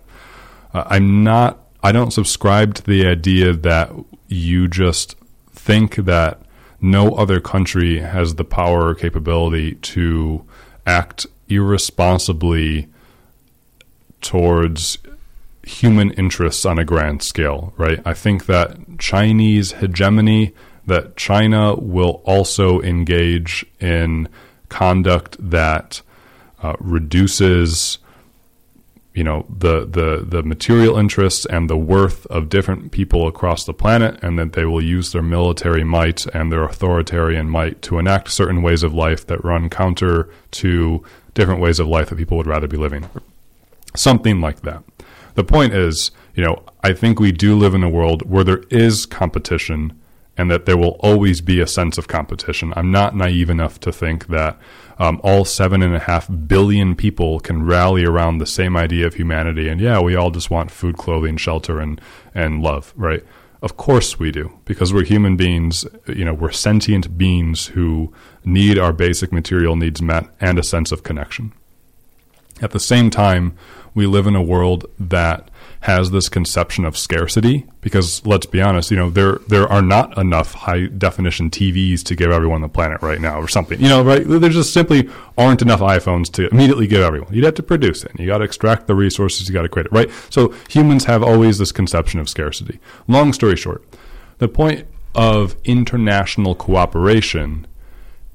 [0.74, 1.66] Uh, I'm not.
[1.82, 3.92] I don't subscribe to the idea that
[4.28, 5.16] you just
[5.52, 6.42] think that
[6.82, 10.46] no other country has the power or capability to
[10.86, 12.88] act irresponsibly
[14.22, 14.98] towards
[15.64, 18.02] human interests on a grand scale, right?
[18.06, 20.54] I think that Chinese hegemony,
[20.86, 24.28] that China will also engage in
[24.70, 26.02] conduct that
[26.62, 28.00] uh, reduces
[29.20, 33.74] you know the, the the material interests and the worth of different people across the
[33.74, 38.32] planet and that they will use their military might and their authoritarian might to enact
[38.32, 41.04] certain ways of life that run counter to
[41.34, 43.04] different ways of life that people would rather be living
[43.96, 44.82] something like that
[45.40, 48.64] the point is, you know, I think we do live in a world where there
[48.70, 49.98] is competition
[50.38, 52.74] and that there will always be a sense of competition.
[52.76, 54.60] I'm not naive enough to think that
[55.00, 59.16] um, all seven and a half billion people can rally around the same idea of
[59.16, 59.70] humanity.
[59.70, 62.00] And yeah, we all just want food, clothing, shelter, and
[62.36, 63.24] and love, right?
[63.62, 65.86] Of course we do, because we're human beings.
[66.08, 68.14] You know, we're sentient beings who
[68.46, 71.54] need our basic material needs met and a sense of connection.
[72.62, 73.56] At the same time,
[73.94, 75.50] we live in a world that
[75.82, 80.18] has this conception of scarcity because let's be honest, you know, there there are not
[80.18, 83.80] enough high definition TVs to give everyone on the planet right now or something.
[83.80, 84.24] You know, right?
[84.26, 87.34] There just simply aren't enough iPhones to immediately give everyone.
[87.34, 88.12] You'd have to produce it.
[88.20, 90.10] You got to extract the resources, you got to create it, right?
[90.30, 92.80] So humans have always this conception of scarcity.
[93.08, 93.84] Long story short,
[94.40, 94.86] the point
[95.16, 97.68] of international cooperation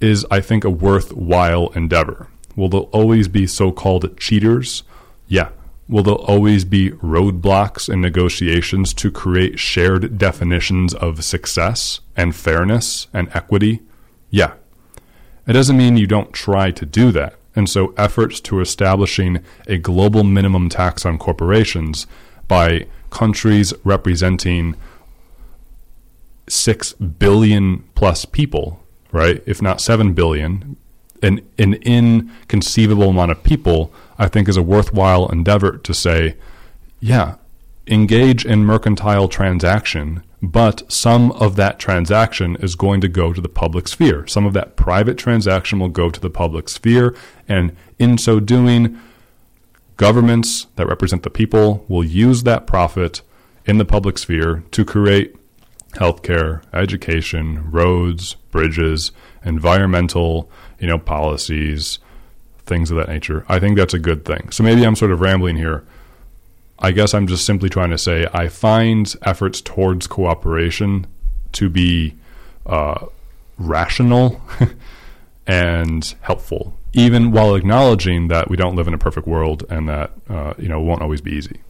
[0.00, 2.28] is I think a worthwhile endeavor.
[2.56, 4.82] Will there always be so-called cheaters?
[5.26, 5.50] Yeah.
[5.88, 13.06] Will there always be roadblocks in negotiations to create shared definitions of success and fairness
[13.12, 13.82] and equity?
[14.30, 14.54] Yeah.
[15.46, 17.34] It doesn't mean you don't try to do that.
[17.56, 22.06] And so efforts to establishing a global minimum tax on corporations
[22.48, 24.74] by countries representing
[26.48, 28.82] 6 billion plus people,
[29.12, 29.42] right?
[29.46, 30.76] If not 7 billion,
[31.24, 36.36] an, an inconceivable amount of people, I think is a worthwhile endeavor to say,
[37.00, 37.36] yeah,
[37.86, 43.48] engage in mercantile transaction, but some of that transaction is going to go to the
[43.48, 44.26] public sphere.
[44.26, 47.16] Some of that private transaction will go to the public sphere,
[47.48, 48.98] and in so doing,
[49.96, 53.22] governments that represent the people will use that profit
[53.64, 55.34] in the public sphere to create
[55.92, 59.12] healthcare, education, roads, bridges,
[59.44, 61.98] environmental, you know, policies,
[62.66, 63.44] things of that nature.
[63.48, 64.50] I think that's a good thing.
[64.50, 65.84] So maybe I'm sort of rambling here.
[66.78, 71.06] I guess I'm just simply trying to say I find efforts towards cooperation
[71.52, 72.14] to be
[72.66, 73.06] uh,
[73.58, 74.40] rational
[75.46, 80.12] and helpful, even while acknowledging that we don't live in a perfect world and that
[80.28, 81.60] uh, you know won't always be easy.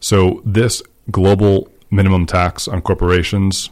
[0.00, 3.70] So this global minimum tax on corporations,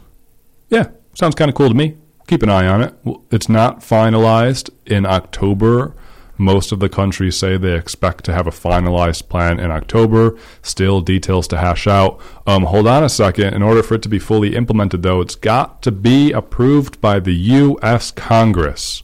[0.68, 1.96] yeah, sounds kind of cool to me.
[2.26, 2.94] Keep an eye on it.
[3.30, 5.94] It's not finalized in October.
[6.36, 10.38] Most of the countries say they expect to have a finalized plan in October.
[10.62, 12.20] Still details to hash out.
[12.46, 13.54] Um, hold on a second.
[13.54, 17.18] In order for it to be fully implemented, though, it's got to be approved by
[17.18, 18.12] the U.S.
[18.12, 19.02] Congress.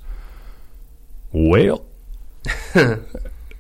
[1.33, 1.85] Well,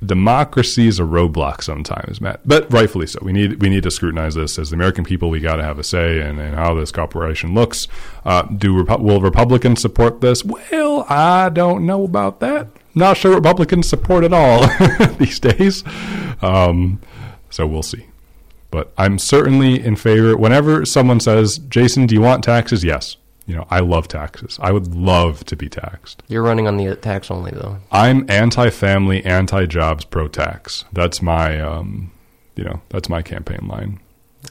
[0.07, 2.41] democracy is a roadblock sometimes, Matt.
[2.45, 3.19] But rightfully so.
[3.23, 5.31] We need we need to scrutinize this as the American people.
[5.31, 7.89] We got to have a say in, in how this corporation looks.
[8.25, 10.45] Uh, do will Republicans support this?
[10.45, 12.69] Well, I don't know about that.
[12.95, 14.67] Not sure Republicans support at all
[15.19, 15.83] these days.
[16.41, 17.01] Um,
[17.51, 18.07] so we'll see.
[18.71, 20.37] But I'm certainly in favor.
[20.37, 23.17] Whenever someone says, "Jason, do you want taxes?" Yes.
[23.47, 24.59] You know, I love taxes.
[24.63, 26.23] I would love to be taxed.
[26.29, 27.79] You're running on the tax only, though.
[27.93, 30.87] I'm anti-family, anti-jobs, pro-tax.
[30.93, 32.11] That's my, um,
[32.57, 34.01] you know, that's my campaign line.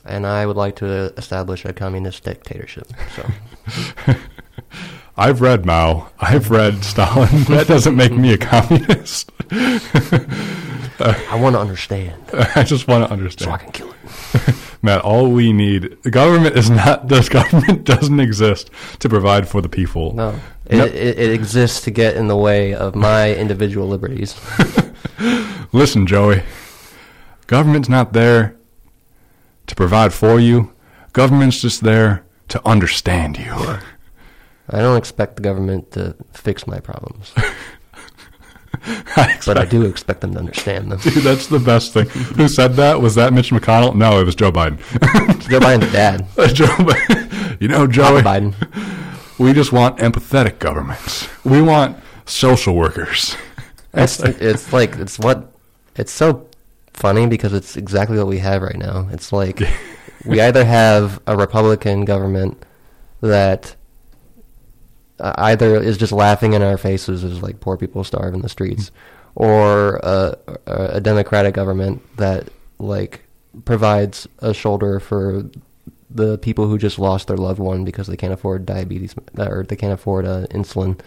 [0.05, 2.87] And I would like to establish a communist dictatorship.
[3.15, 4.15] So.
[5.17, 6.09] I've read Mao.
[6.19, 7.43] I've read Stalin.
[7.47, 9.31] That doesn't make me a communist.
[10.99, 12.23] I want to understand.
[12.55, 13.49] I just want to understand.
[13.49, 14.55] So I can kill it.
[14.81, 18.69] Matt, all we need, the government is not, this government doesn't exist
[18.99, 20.13] to provide for the people.
[20.13, 20.39] No.
[20.65, 20.85] It, no.
[20.85, 24.39] it, it exists to get in the way of my individual liberties.
[25.71, 26.43] Listen, Joey,
[27.47, 28.55] government's not there
[29.67, 30.73] to provide for you.
[31.13, 33.53] Government's just there to understand you.
[34.69, 37.33] I don't expect the government to fix my problems.
[39.15, 40.99] I but I do expect them to understand them.
[40.99, 42.07] Dude, that's the best thing.
[42.09, 43.01] Who said that?
[43.01, 43.95] Was that Mitch McConnell?
[43.95, 44.77] No, it was Joe Biden.
[45.49, 46.27] Joe Biden's dad.
[46.53, 47.61] Joe Biden.
[47.61, 48.55] You know, Joe Biden.
[49.39, 51.27] We just want empathetic governments.
[51.43, 53.35] We want social workers.
[53.93, 55.51] It's it's like it's what
[55.95, 56.47] it's so
[56.93, 59.07] funny because it's exactly what we have right now.
[59.11, 59.61] It's like
[60.25, 62.63] we either have a Republican government
[63.21, 63.75] that
[65.23, 68.49] uh, either is just laughing in our faces as like poor people starve in the
[68.49, 68.91] streets,
[69.35, 73.21] or a, a democratic government that like
[73.65, 75.49] provides a shoulder for
[76.09, 79.77] the people who just lost their loved one because they can't afford diabetes or they
[79.77, 80.99] can't afford uh, insulin.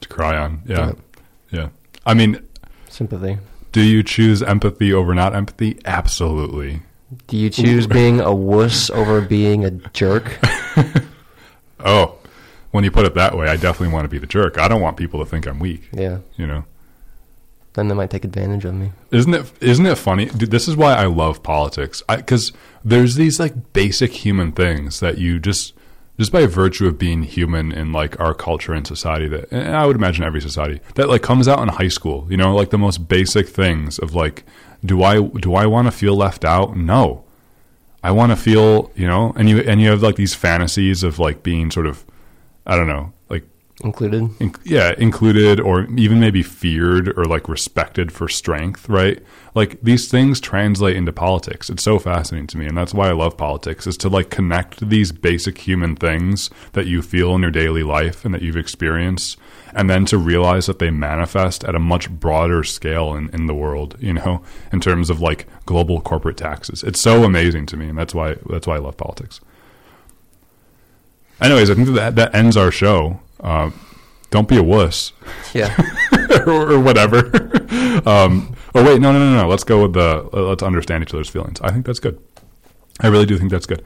[0.00, 0.92] To cry on, yeah, yeah.
[1.50, 1.68] yeah.
[2.06, 2.40] I mean,
[2.88, 3.38] sympathy.
[3.72, 5.80] Do you choose empathy over not empathy?
[5.84, 6.82] Absolutely.
[7.26, 10.38] Do you choose being a wuss over being a jerk?
[11.80, 12.18] oh,
[12.70, 14.58] when you put it that way, I definitely want to be the jerk.
[14.58, 15.88] I don't want people to think I'm weak.
[15.92, 16.18] Yeah.
[16.36, 16.64] You know.
[17.72, 18.92] Then they might take advantage of me.
[19.10, 19.52] Isn't it?
[19.60, 20.26] Isn't it funny?
[20.26, 22.02] Dude, this is why I love politics.
[22.08, 22.52] Because
[22.84, 25.74] there's these like basic human things that you just,
[26.18, 29.86] just by virtue of being human in like our culture and society that, and I
[29.86, 32.26] would imagine every society that like comes out in high school.
[32.28, 34.44] You know, like the most basic things of like,
[34.84, 36.76] do I do I want to feel left out?
[36.76, 37.24] No.
[38.02, 41.18] I want to feel, you know, and you and you have like these fantasies of
[41.18, 42.04] like being sort of,
[42.66, 43.44] I don't know, like
[43.82, 44.30] included.
[44.40, 49.22] In, yeah, included, or even maybe feared or like respected for strength, right?
[49.54, 51.70] Like these things translate into politics.
[51.70, 53.86] It's so fascinating to me, and that's why I love politics.
[53.86, 58.24] Is to like connect these basic human things that you feel in your daily life
[58.24, 59.38] and that you've experienced
[59.74, 63.54] and then to realize that they manifest at a much broader scale in, in the
[63.54, 66.82] world, you know, in terms of like global corporate taxes.
[66.82, 69.40] It's so amazing to me, and that's why that's why I love politics.
[71.40, 73.20] Anyways, I think that that ends our show.
[73.40, 73.70] Uh,
[74.30, 75.12] don't be a wuss.
[75.54, 75.74] Yeah.
[76.46, 77.18] or, or, whatever.
[78.06, 79.48] um, oh wait, no, no, no, no.
[79.48, 81.60] Let's go with the let's understand each other's feelings.
[81.60, 82.20] I think that's good.
[83.00, 83.84] I really do think that's good.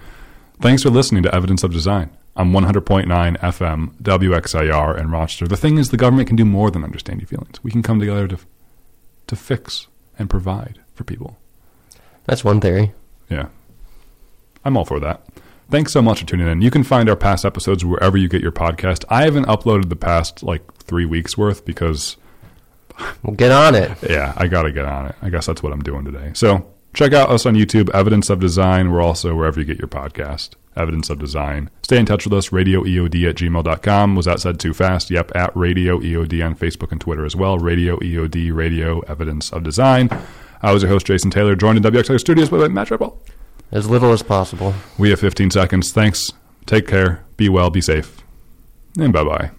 [0.61, 2.11] Thanks for listening to Evidence of Design.
[2.35, 3.07] I'm 100.9
[3.39, 5.47] FM, WXIR in Rochester.
[5.47, 7.63] The thing is, the government can do more than understand your feelings.
[7.63, 8.39] We can come together to,
[9.27, 9.89] to fix
[10.19, 11.37] and provide for people.
[12.25, 12.93] That's one theory.
[13.29, 13.49] Yeah.
[14.65, 15.23] I'm all for that.
[15.73, 16.61] Thanks so much for tuning in.
[16.61, 19.07] You can find our past episodes wherever you get your podcast.
[19.09, 22.19] I haven't uploaded the past like three weeks worth because
[23.23, 23.91] Well, get on it.
[24.07, 25.15] yeah, I got to get on it.
[25.23, 26.33] I guess that's what I'm doing today.
[26.35, 28.93] So check out us on YouTube, Evidence of Design.
[28.93, 31.71] We're also wherever you get your podcast, Evidence of Design.
[31.83, 34.15] Stay in touch with us, radioeod at gmail.com.
[34.15, 35.11] Was that said too fast?
[35.11, 37.57] Yep, at Radio EOD on Facebook and Twitter as well.
[37.59, 40.11] Radio EOD, Radio Evidence of Design.
[40.61, 43.19] I was your host, Jason Taylor, joined in WXR Studios by Matt Triple.
[43.73, 44.75] As little as possible.
[44.99, 45.93] We have 15 seconds.
[45.93, 46.31] Thanks.
[46.67, 47.25] Take care.
[47.37, 47.71] Be well.
[47.71, 48.23] Be safe.
[48.99, 49.51] And bye bye.